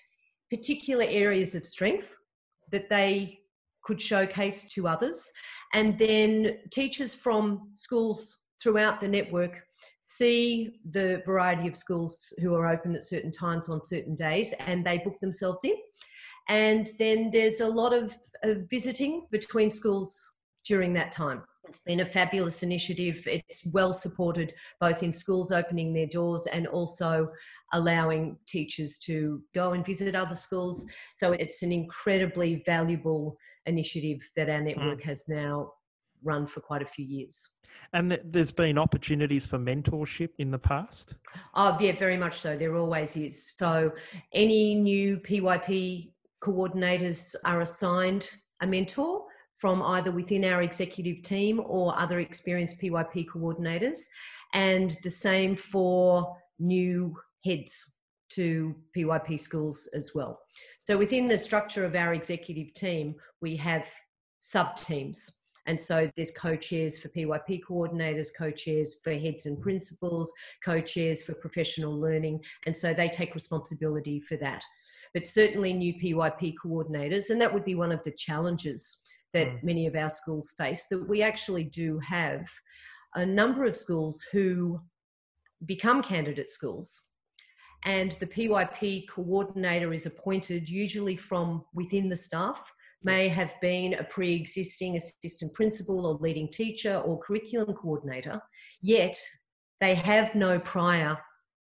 particular 0.50 1.04
areas 1.08 1.54
of 1.54 1.66
strength 1.66 2.16
that 2.72 2.88
they 2.88 3.40
could 3.84 4.00
showcase 4.00 4.64
to 4.72 4.88
others. 4.88 5.30
And 5.72 5.98
then 5.98 6.58
teachers 6.70 7.14
from 7.14 7.70
schools 7.74 8.38
throughout 8.62 9.00
the 9.00 9.08
network 9.08 9.62
see 10.00 10.80
the 10.90 11.22
variety 11.26 11.68
of 11.68 11.76
schools 11.76 12.32
who 12.40 12.54
are 12.54 12.66
open 12.66 12.94
at 12.94 13.02
certain 13.02 13.32
times 13.32 13.68
on 13.68 13.84
certain 13.84 14.14
days 14.14 14.52
and 14.60 14.84
they 14.84 14.98
book 14.98 15.18
themselves 15.20 15.64
in. 15.64 15.74
And 16.48 16.88
then 16.98 17.30
there's 17.30 17.60
a 17.60 17.68
lot 17.68 17.92
of, 17.92 18.16
of 18.42 18.68
visiting 18.70 19.26
between 19.30 19.70
schools 19.70 20.33
during 20.66 20.92
that 20.94 21.12
time. 21.12 21.42
It's 21.66 21.78
been 21.78 22.00
a 22.00 22.06
fabulous 22.06 22.62
initiative. 22.62 23.22
It's 23.26 23.66
well 23.66 23.92
supported 23.92 24.52
both 24.80 25.02
in 25.02 25.12
schools 25.12 25.50
opening 25.50 25.92
their 25.92 26.06
doors 26.06 26.46
and 26.46 26.66
also 26.66 27.30
allowing 27.72 28.36
teachers 28.46 28.98
to 28.98 29.42
go 29.54 29.72
and 29.72 29.84
visit 29.84 30.14
other 30.14 30.36
schools. 30.36 30.86
So 31.14 31.32
it's 31.32 31.62
an 31.62 31.72
incredibly 31.72 32.62
valuable 32.66 33.36
initiative 33.66 34.28
that 34.36 34.50
our 34.50 34.60
network 34.60 35.00
mm. 35.00 35.04
has 35.04 35.28
now 35.28 35.72
run 36.22 36.46
for 36.46 36.60
quite 36.60 36.82
a 36.82 36.86
few 36.86 37.04
years. 37.04 37.48
And 37.92 38.18
there's 38.24 38.52
been 38.52 38.78
opportunities 38.78 39.46
for 39.46 39.58
mentorship 39.58 40.30
in 40.38 40.50
the 40.50 40.58
past? 40.58 41.14
Oh, 41.54 41.76
yeah, 41.80 41.96
very 41.96 42.16
much 42.16 42.40
so. 42.40 42.56
There 42.56 42.76
always 42.76 43.16
is. 43.16 43.52
So 43.56 43.92
any 44.32 44.74
new 44.74 45.18
PYP 45.18 46.12
coordinators 46.40 47.34
are 47.44 47.62
assigned 47.62 48.30
a 48.60 48.66
mentor 48.66 49.23
from 49.58 49.82
either 49.82 50.10
within 50.10 50.44
our 50.44 50.62
executive 50.62 51.22
team 51.22 51.60
or 51.64 51.98
other 51.98 52.20
experienced 52.20 52.80
PYP 52.80 53.26
coordinators, 53.26 54.00
and 54.52 54.96
the 55.02 55.10
same 55.10 55.56
for 55.56 56.36
new 56.58 57.16
heads 57.44 57.94
to 58.30 58.74
PYP 58.96 59.38
schools 59.38 59.88
as 59.94 60.12
well. 60.14 60.40
So 60.84 60.96
within 60.98 61.28
the 61.28 61.38
structure 61.38 61.84
of 61.84 61.94
our 61.94 62.14
executive 62.14 62.74
team, 62.74 63.14
we 63.40 63.56
have 63.56 63.86
sub 64.40 64.76
teams. 64.76 65.30
And 65.66 65.80
so 65.80 66.10
there's 66.14 66.30
co-chairs 66.32 66.98
for 66.98 67.08
PYP 67.08 67.60
coordinators, 67.66 68.28
co-chairs 68.36 68.96
for 69.02 69.14
heads 69.14 69.46
and 69.46 69.58
principals, 69.62 70.30
co-chairs 70.62 71.22
for 71.22 71.32
professional 71.34 71.98
learning. 71.98 72.44
And 72.66 72.76
so 72.76 72.92
they 72.92 73.08
take 73.08 73.34
responsibility 73.34 74.20
for 74.20 74.36
that. 74.36 74.62
but 75.14 75.28
certainly 75.28 75.72
new 75.72 75.94
PYP 75.94 76.54
coordinators. 76.62 77.30
And 77.30 77.40
that 77.40 77.54
would 77.54 77.64
be 77.64 77.76
one 77.76 77.92
of 77.92 78.02
the 78.02 78.10
challenges 78.10 78.98
that 79.34 79.48
mm. 79.48 79.62
many 79.62 79.86
of 79.86 79.94
our 79.94 80.08
schools 80.08 80.54
face 80.56 80.86
that 80.90 81.08
we 81.08 81.22
actually 81.22 81.64
do 81.64 81.98
have 81.98 82.48
a 83.14 83.26
number 83.26 83.64
of 83.64 83.76
schools 83.76 84.24
who 84.32 84.80
become 85.66 86.02
candidate 86.02 86.50
schools 86.50 87.10
and 87.84 88.12
the 88.12 88.26
PYP 88.26 89.08
coordinator 89.08 89.92
is 89.92 90.06
appointed 90.06 90.68
usually 90.68 91.16
from 91.16 91.64
within 91.74 92.08
the 92.08 92.16
staff 92.16 92.62
may 93.04 93.28
have 93.28 93.54
been 93.60 93.94
a 93.94 94.04
pre 94.04 94.34
existing 94.34 94.96
assistant 94.96 95.52
principal 95.52 96.06
or 96.06 96.14
leading 96.14 96.48
teacher 96.48 96.96
or 96.96 97.20
curriculum 97.20 97.74
coordinator, 97.74 98.40
yet 98.80 99.16
they 99.80 99.94
have 99.94 100.34
no 100.34 100.58
prior 100.58 101.18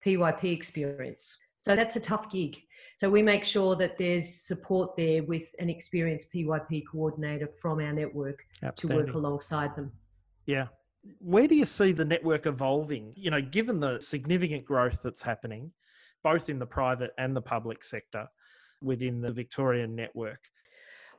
PYP 0.07 0.45
experience. 0.45 1.37
So 1.63 1.77
that's 1.77 1.95
a 1.95 2.01
tough 2.01 2.29
gig. 2.29 2.61
So 2.97 3.09
we 3.09 3.23
make 3.23 3.45
sure 3.45 3.77
that 3.77 3.97
there's 3.97 4.29
support 4.29 4.97
there 4.97 5.23
with 5.23 5.55
an 5.61 5.71
experienced 5.71 6.33
PYP 6.35 6.83
coordinator 6.91 7.47
from 7.47 7.79
our 7.79 7.93
network 7.93 8.45
to 8.75 8.89
work 8.89 9.15
alongside 9.15 9.77
them. 9.77 9.93
Yeah. 10.45 10.67
Where 11.21 11.47
do 11.47 11.55
you 11.55 11.65
see 11.65 11.93
the 11.93 12.05
network 12.05 12.47
evolving? 12.47 13.13
You 13.17 13.31
know, 13.31 13.41
given 13.41 13.79
the 13.79 14.01
significant 14.01 14.65
growth 14.65 15.03
that's 15.05 15.23
happening, 15.23 15.71
both 16.25 16.49
in 16.49 16.59
the 16.59 16.67
private 16.67 17.13
and 17.17 17.37
the 17.37 17.41
public 17.41 17.85
sector 17.85 18.27
within 18.81 19.21
the 19.21 19.31
Victorian 19.31 19.95
network, 19.95 20.41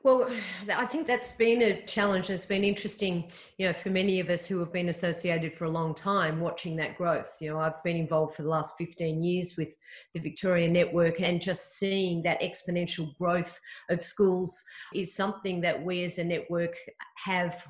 well, 0.04 0.30
I 0.72 0.86
think 0.86 1.08
that's 1.08 1.32
been 1.32 1.62
a 1.62 1.82
challenge. 1.82 2.30
It's 2.30 2.46
been 2.46 2.62
interesting, 2.62 3.24
you 3.58 3.66
know, 3.66 3.72
for 3.72 3.90
many 3.90 4.20
of 4.20 4.30
us 4.30 4.46
who 4.46 4.60
have 4.60 4.72
been 4.72 4.90
associated 4.90 5.58
for 5.58 5.64
a 5.64 5.70
long 5.70 5.94
time 5.94 6.40
watching 6.40 6.76
that 6.76 6.96
growth. 6.96 7.36
You 7.40 7.50
know, 7.50 7.58
I've 7.58 7.82
been 7.82 7.96
involved 7.96 8.36
for 8.36 8.42
the 8.42 8.48
last 8.48 8.74
15 8.78 9.20
years 9.20 9.56
with 9.56 9.74
the 10.12 10.20
Victoria 10.20 10.68
Network 10.68 11.20
and 11.20 11.42
just 11.42 11.76
seeing 11.78 12.22
that 12.22 12.40
exponential 12.40 13.16
growth 13.18 13.58
of 13.90 14.02
schools 14.02 14.62
is 14.94 15.16
something 15.16 15.60
that 15.62 15.82
we 15.82 16.04
as 16.04 16.18
a 16.18 16.24
network 16.24 16.76
have 17.16 17.66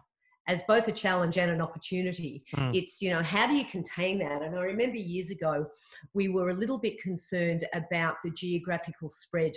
as 0.47 0.63
both 0.69 0.87
a 0.89 0.93
challenge 0.93 1.39
and 1.39 1.51
an 1.51 1.63
opportunity. 1.63 2.45
Mm. 2.55 2.77
It's, 2.77 3.01
you 3.01 3.11
know, 3.11 3.23
how 3.23 3.47
do 3.47 3.55
you 3.55 3.65
contain 3.65 4.19
that? 4.19 4.43
And 4.43 4.55
I 4.55 4.61
remember 4.61 4.99
years 4.99 5.31
ago, 5.31 5.67
we 6.13 6.29
were 6.29 6.51
a 6.51 6.55
little 6.55 6.77
bit 6.77 7.01
concerned 7.01 7.65
about 7.73 8.17
the 8.23 8.31
geographical 8.31 9.09
spread 9.09 9.55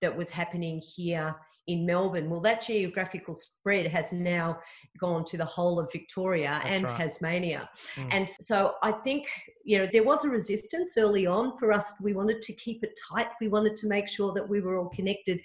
that 0.00 0.16
was 0.16 0.30
happening 0.30 0.80
here 0.80 1.36
in 1.70 1.86
Melbourne. 1.86 2.28
Well, 2.28 2.40
that 2.40 2.66
geographical 2.66 3.34
spread 3.34 3.86
has 3.86 4.12
now 4.12 4.58
gone 4.98 5.24
to 5.26 5.36
the 5.36 5.44
whole 5.44 5.78
of 5.78 5.90
Victoria 5.92 6.60
That's 6.62 6.76
and 6.76 6.84
right. 6.84 6.96
Tasmania. 6.96 7.70
Mm. 7.94 8.08
And 8.10 8.28
so 8.28 8.74
I 8.82 8.90
think, 8.90 9.28
you 9.64 9.78
know, 9.78 9.88
there 9.92 10.02
was 10.02 10.24
a 10.24 10.28
resistance 10.28 10.94
early 10.98 11.26
on 11.26 11.56
for 11.58 11.72
us. 11.72 11.94
We 12.02 12.12
wanted 12.12 12.42
to 12.42 12.52
keep 12.54 12.82
it 12.82 12.98
tight. 13.08 13.28
We 13.40 13.48
wanted 13.48 13.76
to 13.76 13.86
make 13.86 14.08
sure 14.08 14.32
that 14.34 14.48
we 14.48 14.60
were 14.60 14.78
all 14.78 14.88
connected. 14.88 15.40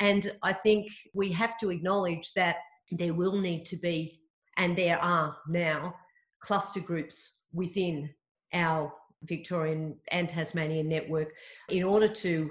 And 0.00 0.32
I 0.42 0.52
think 0.52 0.86
we 1.14 1.32
have 1.32 1.56
to 1.58 1.70
acknowledge 1.70 2.32
that 2.34 2.56
there 2.92 3.14
will 3.14 3.40
need 3.40 3.64
to 3.66 3.76
be, 3.76 4.20
and 4.58 4.76
there 4.76 4.98
are 4.98 5.36
now, 5.48 5.94
cluster 6.40 6.80
groups 6.80 7.36
within 7.52 8.10
our 8.52 8.92
Victorian 9.24 9.96
and 10.10 10.28
Tasmanian 10.28 10.88
network 10.88 11.28
in 11.68 11.84
order 11.84 12.08
to 12.08 12.50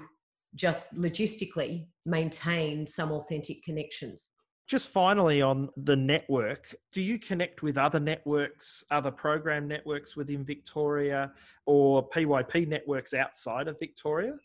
just 0.54 0.92
logistically 0.94 1.86
maintain 2.06 2.86
some 2.86 3.12
authentic 3.12 3.62
connections. 3.62 4.32
Just 4.66 4.90
finally 4.90 5.42
on 5.42 5.68
the 5.76 5.96
network, 5.96 6.74
do 6.92 7.00
you 7.00 7.18
connect 7.18 7.62
with 7.62 7.76
other 7.76 7.98
networks, 7.98 8.84
other 8.90 9.10
program 9.10 9.66
networks 9.66 10.16
within 10.16 10.44
Victoria 10.44 11.32
or 11.66 12.08
PYP 12.08 12.68
networks 12.68 13.12
outside 13.12 13.66
of 13.66 13.78
Victoria? 13.80 14.36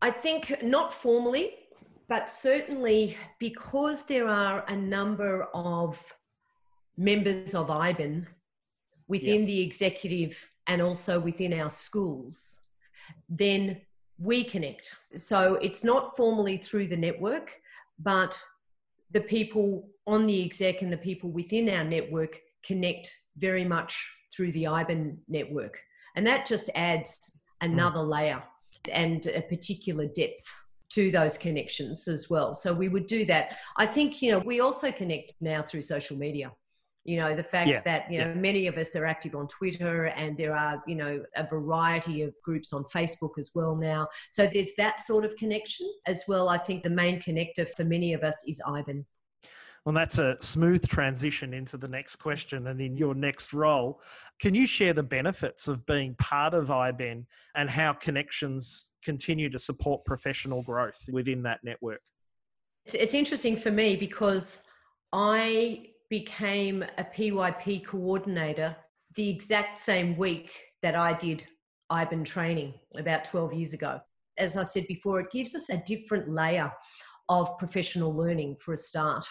I 0.00 0.10
think 0.10 0.64
not 0.64 0.92
formally, 0.92 1.54
but 2.08 2.28
certainly 2.28 3.16
because 3.38 4.02
there 4.04 4.26
are 4.26 4.64
a 4.66 4.74
number 4.74 5.44
of 5.54 5.96
members 6.96 7.54
of 7.54 7.68
IBAN 7.68 8.26
within 9.06 9.46
the 9.46 9.60
executive 9.60 10.36
and 10.66 10.82
also 10.82 11.20
within 11.20 11.52
our 11.52 11.70
schools, 11.70 12.62
then 13.28 13.80
we 14.22 14.44
connect. 14.44 14.94
So 15.16 15.54
it's 15.54 15.82
not 15.82 16.16
formally 16.16 16.56
through 16.56 16.86
the 16.86 16.96
network, 16.96 17.60
but 17.98 18.38
the 19.10 19.20
people 19.20 19.88
on 20.06 20.26
the 20.26 20.44
exec 20.44 20.82
and 20.82 20.92
the 20.92 20.96
people 20.96 21.30
within 21.30 21.68
our 21.68 21.84
network 21.84 22.40
connect 22.64 23.12
very 23.36 23.64
much 23.64 24.10
through 24.34 24.52
the 24.52 24.64
IBAN 24.64 25.16
network. 25.28 25.78
And 26.16 26.26
that 26.26 26.46
just 26.46 26.70
adds 26.74 27.38
another 27.60 28.00
mm. 28.00 28.10
layer 28.10 28.42
and 28.92 29.26
a 29.26 29.42
particular 29.42 30.06
depth 30.06 30.44
to 30.90 31.10
those 31.10 31.38
connections 31.38 32.06
as 32.06 32.28
well. 32.28 32.52
So 32.54 32.72
we 32.72 32.88
would 32.88 33.06
do 33.06 33.24
that. 33.26 33.56
I 33.76 33.86
think, 33.86 34.20
you 34.20 34.32
know, 34.32 34.38
we 34.40 34.60
also 34.60 34.92
connect 34.92 35.34
now 35.40 35.62
through 35.62 35.82
social 35.82 36.16
media 36.16 36.52
you 37.04 37.16
know 37.16 37.34
the 37.34 37.42
fact 37.42 37.68
yeah, 37.68 37.80
that 37.80 38.10
you 38.10 38.18
know 38.18 38.28
yeah. 38.28 38.34
many 38.34 38.66
of 38.66 38.76
us 38.76 38.94
are 38.94 39.04
active 39.04 39.34
on 39.34 39.48
twitter 39.48 40.06
and 40.06 40.36
there 40.36 40.54
are 40.54 40.82
you 40.86 40.94
know 40.94 41.22
a 41.36 41.46
variety 41.46 42.22
of 42.22 42.32
groups 42.44 42.72
on 42.72 42.84
facebook 42.84 43.32
as 43.38 43.50
well 43.54 43.74
now 43.74 44.06
so 44.30 44.46
there's 44.46 44.72
that 44.78 45.00
sort 45.00 45.24
of 45.24 45.34
connection 45.36 45.90
as 46.06 46.22
well 46.28 46.48
i 46.48 46.58
think 46.58 46.82
the 46.82 46.90
main 46.90 47.20
connector 47.20 47.68
for 47.76 47.84
many 47.84 48.12
of 48.12 48.22
us 48.22 48.36
is 48.46 48.60
iban 48.66 49.04
well, 49.84 49.94
that's 49.94 50.18
a 50.18 50.36
smooth 50.40 50.86
transition 50.86 51.52
into 51.52 51.76
the 51.76 51.88
next 51.88 52.16
question 52.16 52.68
and 52.68 52.80
in 52.80 52.96
your 52.96 53.16
next 53.16 53.52
role. 53.52 54.00
Can 54.38 54.54
you 54.54 54.64
share 54.64 54.92
the 54.92 55.02
benefits 55.02 55.66
of 55.66 55.84
being 55.86 56.14
part 56.20 56.54
of 56.54 56.68
IBAN 56.68 57.26
and 57.56 57.68
how 57.68 57.92
connections 57.92 58.92
continue 59.02 59.50
to 59.50 59.58
support 59.58 60.04
professional 60.04 60.62
growth 60.62 61.00
within 61.10 61.42
that 61.42 61.58
network? 61.64 62.00
It's, 62.86 62.94
it's 62.94 63.14
interesting 63.14 63.56
for 63.56 63.72
me 63.72 63.96
because 63.96 64.62
I 65.12 65.86
became 66.12 66.84
a 66.98 67.04
PYP 67.04 67.86
coordinator 67.86 68.76
the 69.14 69.30
exact 69.30 69.78
same 69.78 70.14
week 70.14 70.52
that 70.82 70.94
I 70.94 71.14
did 71.14 71.46
IBAN 71.90 72.26
training 72.26 72.74
about 72.94 73.24
12 73.24 73.54
years 73.54 73.72
ago. 73.72 73.98
As 74.36 74.58
I 74.58 74.64
said 74.64 74.86
before, 74.88 75.20
it 75.20 75.30
gives 75.30 75.54
us 75.54 75.70
a 75.70 75.82
different 75.86 76.28
layer 76.28 76.70
of 77.30 77.56
professional 77.56 78.14
learning 78.14 78.56
for 78.60 78.74
a 78.74 78.76
start. 78.76 79.26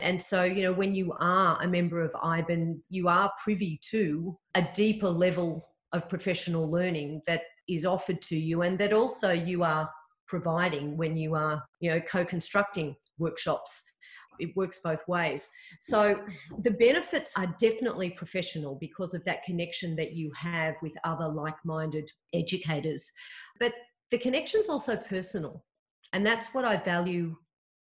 And 0.00 0.20
so, 0.20 0.44
you 0.44 0.62
know, 0.62 0.72
when 0.72 0.94
you 0.94 1.12
are 1.20 1.62
a 1.62 1.68
member 1.68 2.00
of 2.00 2.12
IBAN, 2.12 2.80
you 2.88 3.08
are 3.08 3.30
privy 3.44 3.78
to 3.90 4.38
a 4.54 4.66
deeper 4.72 5.10
level 5.10 5.68
of 5.92 6.08
professional 6.08 6.66
learning 6.70 7.20
that 7.26 7.42
is 7.68 7.84
offered 7.84 8.22
to 8.22 8.36
you 8.38 8.62
and 8.62 8.78
that 8.78 8.94
also 8.94 9.32
you 9.32 9.64
are 9.64 9.90
providing 10.26 10.96
when 10.96 11.14
you 11.14 11.34
are, 11.34 11.62
you 11.80 11.90
know, 11.90 12.00
co-constructing 12.00 12.96
workshops 13.18 13.82
it 14.42 14.56
works 14.56 14.80
both 14.82 15.06
ways. 15.08 15.50
So 15.80 16.20
the 16.58 16.72
benefits 16.72 17.32
are 17.36 17.54
definitely 17.58 18.10
professional 18.10 18.76
because 18.80 19.14
of 19.14 19.24
that 19.24 19.42
connection 19.44 19.96
that 19.96 20.12
you 20.12 20.30
have 20.36 20.74
with 20.82 20.94
other 21.04 21.28
like 21.28 21.56
minded 21.64 22.10
educators. 22.34 23.10
But 23.58 23.72
the 24.10 24.18
connection 24.18 24.60
is 24.60 24.68
also 24.68 24.96
personal. 24.96 25.64
And 26.12 26.26
that's 26.26 26.48
what 26.52 26.64
I 26.64 26.76
value 26.76 27.36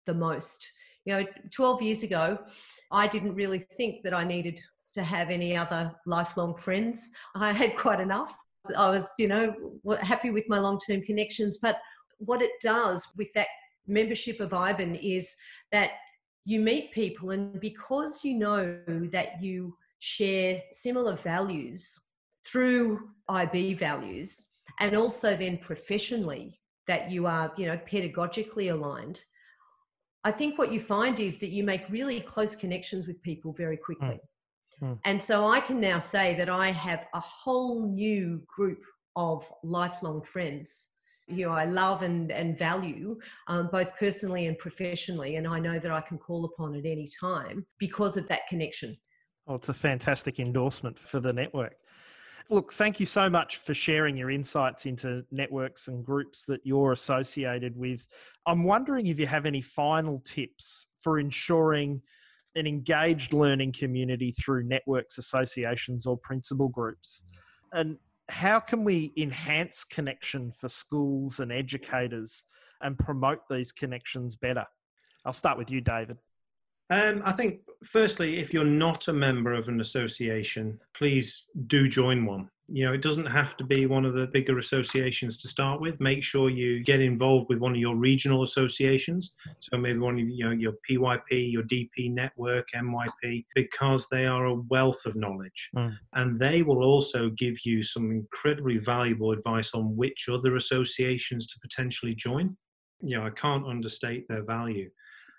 the 0.06 0.14
most. 0.14 0.70
You 1.06 1.14
know, 1.14 1.26
12 1.52 1.82
years 1.82 2.04
ago, 2.04 2.38
I 2.92 3.08
didn't 3.08 3.34
really 3.34 3.60
think 3.78 4.04
that 4.04 4.14
I 4.14 4.24
needed 4.24 4.60
to 4.94 5.04
have 5.04 5.30
any 5.30 5.56
other 5.56 5.92
lifelong 6.06 6.56
friends. 6.56 7.10
I 7.36 7.52
had 7.52 7.78
quite 7.78 8.00
enough. 8.00 8.36
I 8.78 8.90
was, 8.90 9.12
you 9.18 9.28
know, 9.28 9.54
happy 10.02 10.30
with 10.30 10.46
my 10.48 10.60
long 10.60 10.80
term 10.80 11.02
connections. 11.02 11.58
But 11.62 11.78
what 12.18 12.42
it 12.42 12.52
does 12.62 13.08
with 13.18 13.32
that 13.34 13.48
membership 13.88 14.40
of 14.40 14.52
IBAN 14.52 15.00
is 15.02 15.36
that 15.72 15.92
you 16.46 16.60
meet 16.60 16.92
people, 16.92 17.32
and 17.32 17.60
because 17.60 18.24
you 18.24 18.36
know 18.36 18.78
that 19.12 19.42
you 19.42 19.76
share 20.00 20.62
similar 20.72 21.16
values 21.16 22.00
through 22.46 23.10
IB 23.28 23.76
values, 23.76 24.46
and 24.80 24.96
also 24.96 25.36
then 25.36 25.58
professionally 25.58 26.60
that 26.88 27.12
you 27.12 27.28
are, 27.28 27.54
you 27.58 27.68
know, 27.68 27.78
pedagogically 27.78 28.72
aligned. 28.72 29.24
I 30.24 30.32
think 30.32 30.58
what 30.58 30.72
you 30.72 30.80
find 30.80 31.20
is 31.20 31.38
that 31.40 31.50
you 31.50 31.64
make 31.64 31.90
really 31.90 32.20
close 32.20 32.56
connections 32.56 33.08
with 33.08 33.22
people 33.22 33.54
very 33.54 33.78
quickly. 33.78 34.20
Mm. 34.82 34.90
Mm. 34.90 35.00
And 35.06 35.22
so 35.22 35.46
I 35.48 35.60
can 35.60 35.80
now 35.80 36.00
say 36.00 36.36
that 36.36 36.50
I 36.50 36.72
have 36.72 37.06
a 37.14 37.20
whole 37.20 37.88
new 37.88 38.42
group 38.48 38.84
of 39.16 39.46
lifelong 39.64 40.22
friends 40.24 40.90
you 41.30 41.46
know 41.46 41.52
I 41.52 41.66
love 41.66 42.02
and 42.02 42.32
and 42.32 42.58
value 42.58 43.18
um, 43.48 43.70
both 43.72 43.96
personally 43.98 44.48
and 44.48 44.58
professionally, 44.58 45.36
and 45.36 45.48
I 45.48 45.60
know 45.60 45.80
that 45.80 45.92
I 45.92 46.02
can 46.02 46.18
call 46.18 46.46
upon 46.46 46.76
at 46.76 46.86
any 46.86 47.10
time 47.20 47.66
because 47.78 48.18
of 48.18 48.28
that 48.28 48.48
connection. 48.48 48.98
Well, 49.46 49.58
it's 49.58 49.70
a 49.70 49.74
fantastic 49.74 50.40
endorsement 50.40 50.98
for 50.98 51.20
the 51.20 51.34
network. 51.34 51.76
Look, 52.52 52.74
thank 52.74 53.00
you 53.00 53.06
so 53.06 53.30
much 53.30 53.58
for 53.58 53.76
sharing 53.76 54.18
your 54.18 54.32
insights 54.32 54.88
into 54.88 55.24
networks 55.32 55.88
and 55.88 56.04
groups 56.04 56.46
that 56.46 56.62
you're 56.64 56.94
associated 56.94 57.78
with. 57.78 58.08
I'm 58.48 58.64
wondering 58.64 59.06
if 59.06 59.20
you 59.20 59.28
have 59.28 59.46
any 59.46 59.62
final 59.62 60.22
tips 60.26 60.88
for 61.00 61.20
ensuring 61.20 62.02
an 62.56 62.66
engaged 62.66 63.34
learning 63.34 63.74
community 63.74 64.32
through 64.32 64.64
networks, 64.64 65.20
associations, 65.20 66.08
or 66.08 66.18
principal 66.18 66.68
groups. 66.68 67.24
And 67.72 67.98
how 68.30 68.60
can 68.60 68.84
we 68.84 69.12
enhance 69.18 69.84
connection 69.84 70.52
for 70.52 70.70
schools 70.70 71.40
and 71.40 71.52
educators 71.52 72.44
and 72.82 72.98
promote 72.98 73.40
these 73.50 73.72
connections 73.72 74.36
better? 74.36 74.66
I'll 75.26 75.34
start 75.34 75.58
with 75.58 75.70
you, 75.72 75.82
David. 75.82 76.18
Um, 76.90 77.22
I 77.24 77.34
think, 77.34 77.62
firstly, 77.84 78.40
if 78.40 78.54
you're 78.54 78.64
not 78.64 79.08
a 79.08 79.14
member 79.14 79.54
of 79.54 79.68
an 79.68 79.82
association, 79.82 80.80
please 80.96 81.46
do 81.68 81.88
join 81.88 82.26
one. 82.26 82.50
You 82.72 82.86
know, 82.86 82.94
it 82.94 83.02
doesn't 83.02 83.26
have 83.26 83.58
to 83.58 83.64
be 83.64 83.86
one 83.86 84.06
of 84.06 84.14
the 84.14 84.28
bigger 84.28 84.60
associations 84.60 85.38
to 85.40 85.48
start 85.48 85.82
with. 85.82 86.00
Make 86.00 86.24
sure 86.24 86.50
you 86.50 86.84
get 86.84 87.02
involved 87.02 87.48
with 87.50 87.60
one 87.60 87.72
of 87.72 87.78
your 87.78 87.96
regional 87.96 88.44
associations. 88.44 89.34
So 89.60 89.78
maybe 89.78 90.00
one 90.00 90.20
of 90.20 90.30
you 90.30 90.46
know 90.46 90.52
your 90.52 90.74
PYP, 90.90 91.52
your 91.52 91.64
DP 91.64 92.14
network, 92.14 92.68
MYP, 92.76 93.46
because 93.56 94.08
they 94.10 94.26
are 94.26 94.46
a 94.46 94.54
wealth 94.54 95.06
of 95.06 95.16
knowledge, 95.16 95.70
mm. 95.76 95.96
and 96.14 96.40
they 96.40 96.62
will 96.62 96.84
also 96.84 97.30
give 97.30 97.56
you 97.66 97.84
some 97.84 98.12
incredibly 98.12 98.78
valuable 98.78 99.32
advice 99.32 99.74
on 99.74 99.96
which 99.96 100.28
other 100.30 100.56
associations 100.56 101.48
to 101.48 101.60
potentially 101.60 102.14
join. 102.14 102.56
You 103.02 103.18
know, 103.18 103.26
I 103.26 103.32
can't 103.32 103.66
understate 103.66 104.28
their 104.28 104.44
value. 104.44 104.90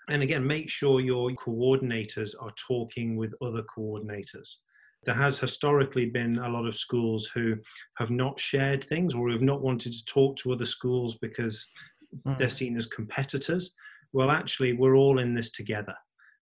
And 0.09 0.23
again, 0.23 0.45
make 0.45 0.69
sure 0.69 0.99
your 0.99 1.29
coordinators 1.31 2.31
are 2.39 2.53
talking 2.67 3.15
with 3.15 3.33
other 3.41 3.63
coordinators. 3.77 4.57
There 5.03 5.15
has 5.15 5.39
historically 5.39 6.05
been 6.05 6.37
a 6.37 6.49
lot 6.49 6.67
of 6.67 6.77
schools 6.77 7.29
who 7.33 7.55
have 7.97 8.11
not 8.11 8.39
shared 8.39 8.83
things 8.83 9.15
or 9.15 9.31
have 9.31 9.41
not 9.41 9.61
wanted 9.61 9.93
to 9.93 10.05
talk 10.05 10.37
to 10.37 10.53
other 10.53 10.65
schools 10.65 11.17
because 11.17 11.65
mm. 12.27 12.37
they're 12.37 12.49
seen 12.49 12.77
as 12.77 12.87
competitors. 12.87 13.73
Well, 14.13 14.29
actually, 14.29 14.73
we're 14.73 14.95
all 14.95 15.19
in 15.19 15.33
this 15.33 15.51
together. 15.51 15.95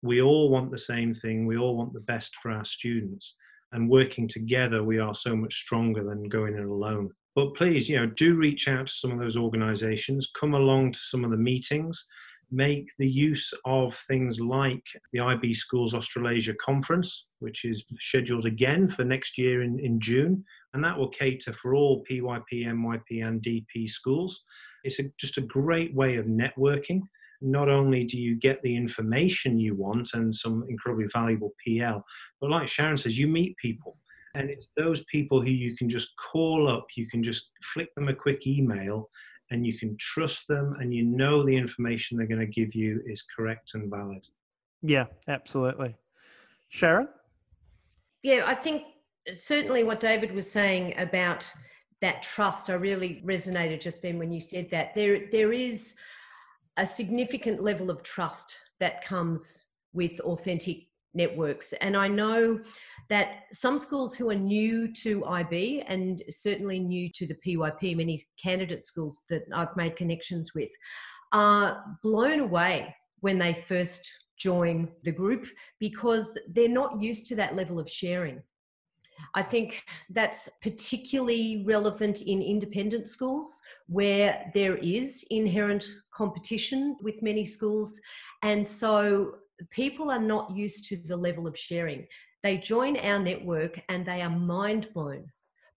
We 0.03 0.23
all 0.23 0.51
want 0.51 0.71
the 0.71 0.79
same 0.79 1.15
thing. 1.15 1.47
We 1.47 1.59
all 1.59 1.77
want 1.77 1.93
the 1.93 2.01
best 2.01 2.37
for 2.43 2.51
our 2.51 2.65
students. 2.65 3.37
And 3.73 3.91
working 3.91 4.27
together, 4.27 4.83
we 4.83 4.99
are 4.99 5.15
so 5.15 5.37
much 5.37 5.55
stronger 5.55 6.03
than 6.03 6.29
going 6.29 6.55
it 6.55 6.65
alone. 6.65 7.11
But 7.35 7.55
please, 7.55 7.89
you 7.89 7.97
know, 7.97 8.07
do 8.07 8.35
reach 8.35 8.67
out 8.67 8.87
to 8.87 8.93
some 8.93 9.13
of 9.13 9.19
those 9.19 9.37
organizations, 9.37 10.33
come 10.39 10.55
along 10.55 10.93
to 10.93 10.99
some 10.99 11.25
of 11.25 11.31
the 11.31 11.37
meetings 11.37 12.05
make 12.51 12.89
the 12.99 13.09
use 13.09 13.53
of 13.65 13.97
things 14.09 14.41
like 14.41 14.85
the 15.13 15.21
IB 15.21 15.55
Schools 15.55 15.95
Australasia 15.95 16.55
Conference, 16.65 17.27
which 17.41 17.65
is 17.65 17.85
scheduled 18.01 18.47
again 18.47 18.89
for 18.89 19.05
next 19.05 19.39
year 19.39 19.63
in, 19.63 19.79
in 19.79 20.01
June, 20.01 20.45
and 20.73 20.83
that 20.83 20.97
will 20.97 21.09
cater 21.09 21.53
for 21.53 21.75
all 21.75 22.05
PYP, 22.11 22.43
MYP, 22.53 23.27
and 23.27 23.43
DP 23.43 23.89
schools. 23.89 24.45
It's 24.85 24.99
a, 24.99 25.05
just 25.19 25.39
a 25.39 25.43
great 25.43 25.95
way 25.95 26.17
of 26.17 26.27
networking. 26.27 27.03
Not 27.41 27.69
only 27.69 28.05
do 28.05 28.19
you 28.19 28.37
get 28.37 28.63
the 28.63 28.77
information 28.77 29.59
you 29.59 29.75
want 29.75 30.11
and 30.15 30.35
some 30.35 30.65
incredibly 30.69 31.07
valuable 31.13 31.53
PL, 31.65 32.05
but 32.41 32.51
like 32.51 32.69
Sharon 32.69 32.97
says, 32.97 33.19
you 33.19 33.29
meet 33.29 33.57
people. 33.59 33.97
And 34.35 34.51
it's 34.51 34.69
those 34.77 35.05
people 35.05 35.41
who 35.41 35.51
you 35.51 35.77
can 35.77 35.89
just 35.89 36.13
call 36.17 36.69
up, 36.69 36.87
you 36.97 37.09
can 37.09 37.23
just 37.23 37.51
flick 37.73 37.95
them 37.95 38.09
a 38.09 38.15
quick 38.15 38.47
email, 38.47 39.09
and 39.51 39.67
you 39.67 39.79
can 39.79 39.97
trust 39.99 40.47
them 40.49 40.77
and 40.81 40.93
you 40.93 41.05
know 41.05 41.45
the 41.45 41.57
information 41.57 42.17
they're 42.17 42.27
going 42.27 42.41
to 42.41 42.47
give 42.47 42.75
you 42.75 43.01
is 43.07 43.23
correct 43.23 43.71
and 43.75 43.91
valid. 43.91 44.25
Yeah, 44.83 45.07
absolutely. 45.27 45.97
Sharon? 46.69 47.09
Yeah, 48.23 48.45
I 48.47 48.55
think 48.55 48.85
certainly 49.33 49.85
what 49.85 50.01
David 50.01 50.33
was 50.33 50.51
saying 50.51 50.95
about 50.99 51.47
that 52.01 52.23
trust, 52.23 52.71
I 52.71 52.75
really 52.75 53.23
resonated 53.27 53.81
just 53.81 54.03
then 54.03 54.19
when 54.19 54.33
you 54.33 54.41
said 54.41 54.71
that. 54.71 54.95
There, 54.95 55.27
there 55.33 55.53
is 55.53 55.95
a 56.77 56.87
significant 56.87 57.61
level 57.61 57.91
of 57.91 58.03
trust 58.03 58.57
that 58.79 59.05
comes 59.05 59.65
with 59.93 60.21
authentic 60.21 60.87
networks. 61.15 61.73
And 61.75 61.97
I 61.97 62.07
know 62.07 62.61
that 63.09 63.45
some 63.53 63.79
schools 63.79 64.15
who 64.15 64.31
are 64.31 64.35
new 64.35 64.93
to 64.93 65.25
IB 65.25 65.83
and 65.87 66.23
certainly 66.31 66.79
new 66.79 67.09
to 67.11 67.27
the 67.27 67.37
PYP, 67.47 67.97
many 67.97 68.23
candidate 68.41 68.85
schools 68.85 69.23
that 69.31 69.45
I've 69.55 69.75
made 69.77 69.97
connections 69.97 70.55
with, 70.55 70.71
are 71.33 71.85
blown 72.03 72.41
away 72.41 72.95
when 73.21 73.39
they 73.39 73.53
first 73.55 74.11
join 74.37 74.89
the 75.03 75.13
group 75.13 75.47
because 75.79 76.39
they're 76.49 76.69
not 76.69 77.03
used 77.03 77.27
to 77.29 77.37
that 77.37 77.57
level 77.57 77.79
of 77.79 77.91
sharing. 77.91 78.43
I 79.35 79.43
think 79.43 79.83
that's 80.11 80.49
particularly 80.63 81.65
relevant 81.67 82.23
in 82.23 82.41
independent 82.41 83.09
schools 83.09 83.61
where 83.89 84.51
there 84.55 84.77
is 84.77 85.25
inherent 85.31 85.87
competition 86.15 86.97
with 87.03 87.21
many 87.23 87.45
schools. 87.45 88.01
And 88.43 88.67
so 88.67 89.35
people 89.71 90.11
are 90.11 90.21
not 90.21 90.55
used 90.57 90.85
to 90.89 90.97
the 90.97 91.17
level 91.17 91.47
of 91.47 91.59
sharing. 91.59 92.07
They 92.43 92.59
join 92.59 92.97
our 92.99 93.19
network 93.19 93.81
and 93.89 94.07
they 94.07 94.23
are 94.23 94.31
mind 94.31 94.89
blown 94.95 95.27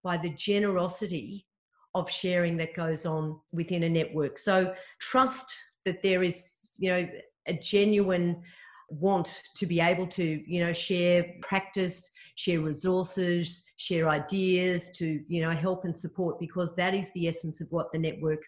by 0.02 0.16
the 0.16 0.30
generosity 0.30 1.46
of 1.94 2.10
sharing 2.10 2.56
that 2.56 2.74
goes 2.74 3.04
on 3.04 3.38
within 3.52 3.82
a 3.82 3.88
network. 3.88 4.38
So 4.38 4.74
trust 4.98 5.54
that 5.84 6.02
there 6.02 6.22
is, 6.22 6.54
you 6.78 6.90
know, 6.90 7.08
a 7.46 7.54
genuine 7.54 8.42
want 8.88 9.42
to 9.56 9.66
be 9.66 9.80
able 9.80 10.06
to, 10.06 10.42
you 10.46 10.60
know, 10.60 10.72
share 10.72 11.24
practice, 11.40 12.10
share 12.36 12.60
resources, 12.60 13.64
share 13.76 14.08
ideas 14.08 14.90
to, 14.92 15.20
you 15.26 15.42
know, 15.42 15.50
help 15.50 15.84
and 15.84 15.96
support 15.96 16.38
because 16.38 16.74
that 16.76 16.94
is 16.94 17.12
the 17.12 17.28
essence 17.28 17.60
of 17.60 17.68
what 17.70 17.90
the 17.92 17.98
network 17.98 18.42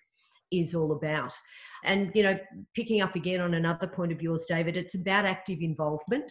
is 0.51 0.75
all 0.75 0.93
about. 0.93 1.35
And, 1.85 2.11
you 2.15 2.23
know, 2.23 2.39
picking 2.75 3.01
up 3.01 3.17
again 3.17 3.41
on 3.41 3.55
another 3.55 3.87
point 3.87 4.13
of 4.13 4.23
yours, 4.23 4.45
David, 4.49 4.77
it's 4.77 4.95
about 4.95 5.25
active 5.25 5.61
involvement. 5.61 6.31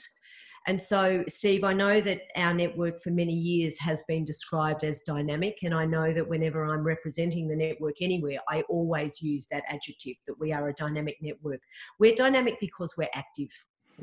And 0.68 0.82
so, 0.82 1.24
Steve, 1.28 1.64
I 1.64 1.74
know 1.74 2.00
that 2.00 2.22
our 2.38 2.54
network 2.54 3.02
for 3.04 3.10
many 3.10 3.34
years 3.34 3.78
has 3.80 4.04
been 4.08 4.24
described 4.24 4.84
as 4.84 5.02
dynamic. 5.02 5.60
And 5.64 5.74
I 5.74 5.86
know 5.86 6.14
that 6.14 6.28
whenever 6.28 6.64
I'm 6.66 6.84
representing 6.84 7.48
the 7.48 7.56
network 7.56 7.96
anywhere, 8.02 8.40
I 8.50 8.62
always 8.70 9.22
use 9.22 9.46
that 9.52 9.64
adjective 9.68 10.16
that 10.28 10.40
we 10.40 10.54
are 10.54 10.70
a 10.70 10.74
dynamic 10.74 11.18
network. 11.22 11.60
We're 12.00 12.16
dynamic 12.16 12.60
because 12.62 12.94
we're 12.98 13.10
active. 13.14 13.50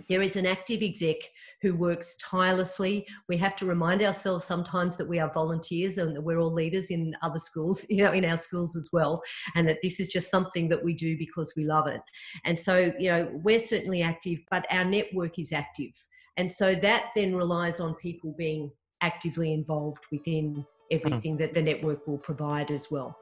There 0.09 0.23
is 0.23 0.37
an 0.37 0.47
active 0.47 0.83
exec 0.83 1.17
who 1.63 1.75
works 1.75 2.17
tirelessly. 2.19 3.07
We 3.29 3.37
have 3.39 3.57
to 3.57 3.67
remind 3.67 4.03
ourselves 4.03 4.45
sometimes 4.45 4.97
that 4.97 5.09
we 5.09 5.19
are 5.19 5.33
volunteers 5.33 5.99
and 5.99 6.15
that 6.15 6.21
we're 6.21 6.39
all 6.39 6.53
leaders 6.53 6.91
in 6.91 7.15
other 7.23 7.39
schools, 7.39 7.87
you 7.91 8.05
know, 8.05 8.13
in 8.13 8.25
our 8.25 8.37
schools 8.37 8.77
as 8.77 8.89
well, 8.93 9.23
and 9.57 9.69
that 9.69 9.79
this 9.83 9.99
is 9.99 10.09
just 10.09 10.31
something 10.31 10.69
that 10.69 10.85
we 10.85 10.95
do 10.95 11.17
because 11.19 11.53
we 11.57 11.65
love 11.65 11.87
it. 11.87 12.03
And 12.45 12.59
so, 12.59 12.93
you 12.99 13.11
know, 13.11 13.31
we're 13.33 13.59
certainly 13.59 14.03
active, 14.03 14.39
but 14.51 14.67
our 14.71 14.85
network 14.85 15.39
is 15.39 15.53
active. 15.53 15.93
And 16.41 16.51
so 16.51 16.75
that 16.77 17.11
then 17.15 17.37
relies 17.37 17.81
on 17.81 17.95
people 17.97 18.35
being 18.39 18.71
actively 19.03 19.53
involved 19.53 20.07
within 20.11 20.65
everything 20.91 21.35
mm. 21.35 21.39
that 21.41 21.53
the 21.53 21.61
network 21.61 22.07
will 22.07 22.17
provide 22.17 22.71
as 22.71 22.91
well. 22.91 23.15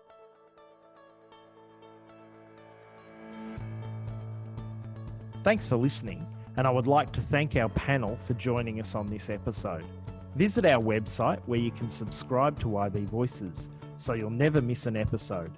Thanks 5.43 5.67
for 5.67 5.75
listening, 5.75 6.25
and 6.57 6.65
I 6.65 6.71
would 6.71 6.87
like 6.87 7.11
to 7.15 7.21
thank 7.21 7.57
our 7.57 7.69
panel 7.71 8.15
for 8.15 8.35
joining 8.35 8.79
us 8.79 8.95
on 8.95 9.09
this 9.09 9.31
episode. 9.31 9.85
Visit 10.37 10.65
our 10.65 10.81
website 10.81 11.41
where 11.47 11.59
you 11.59 11.73
can 11.73 11.89
subscribe 11.89 12.61
to 12.61 12.77
IB 12.77 13.07
Voices 13.07 13.69
so 13.97 14.13
you'll 14.13 14.31
never 14.31 14.63
miss 14.63 14.87
an 14.87 14.97
episode. 14.97 15.51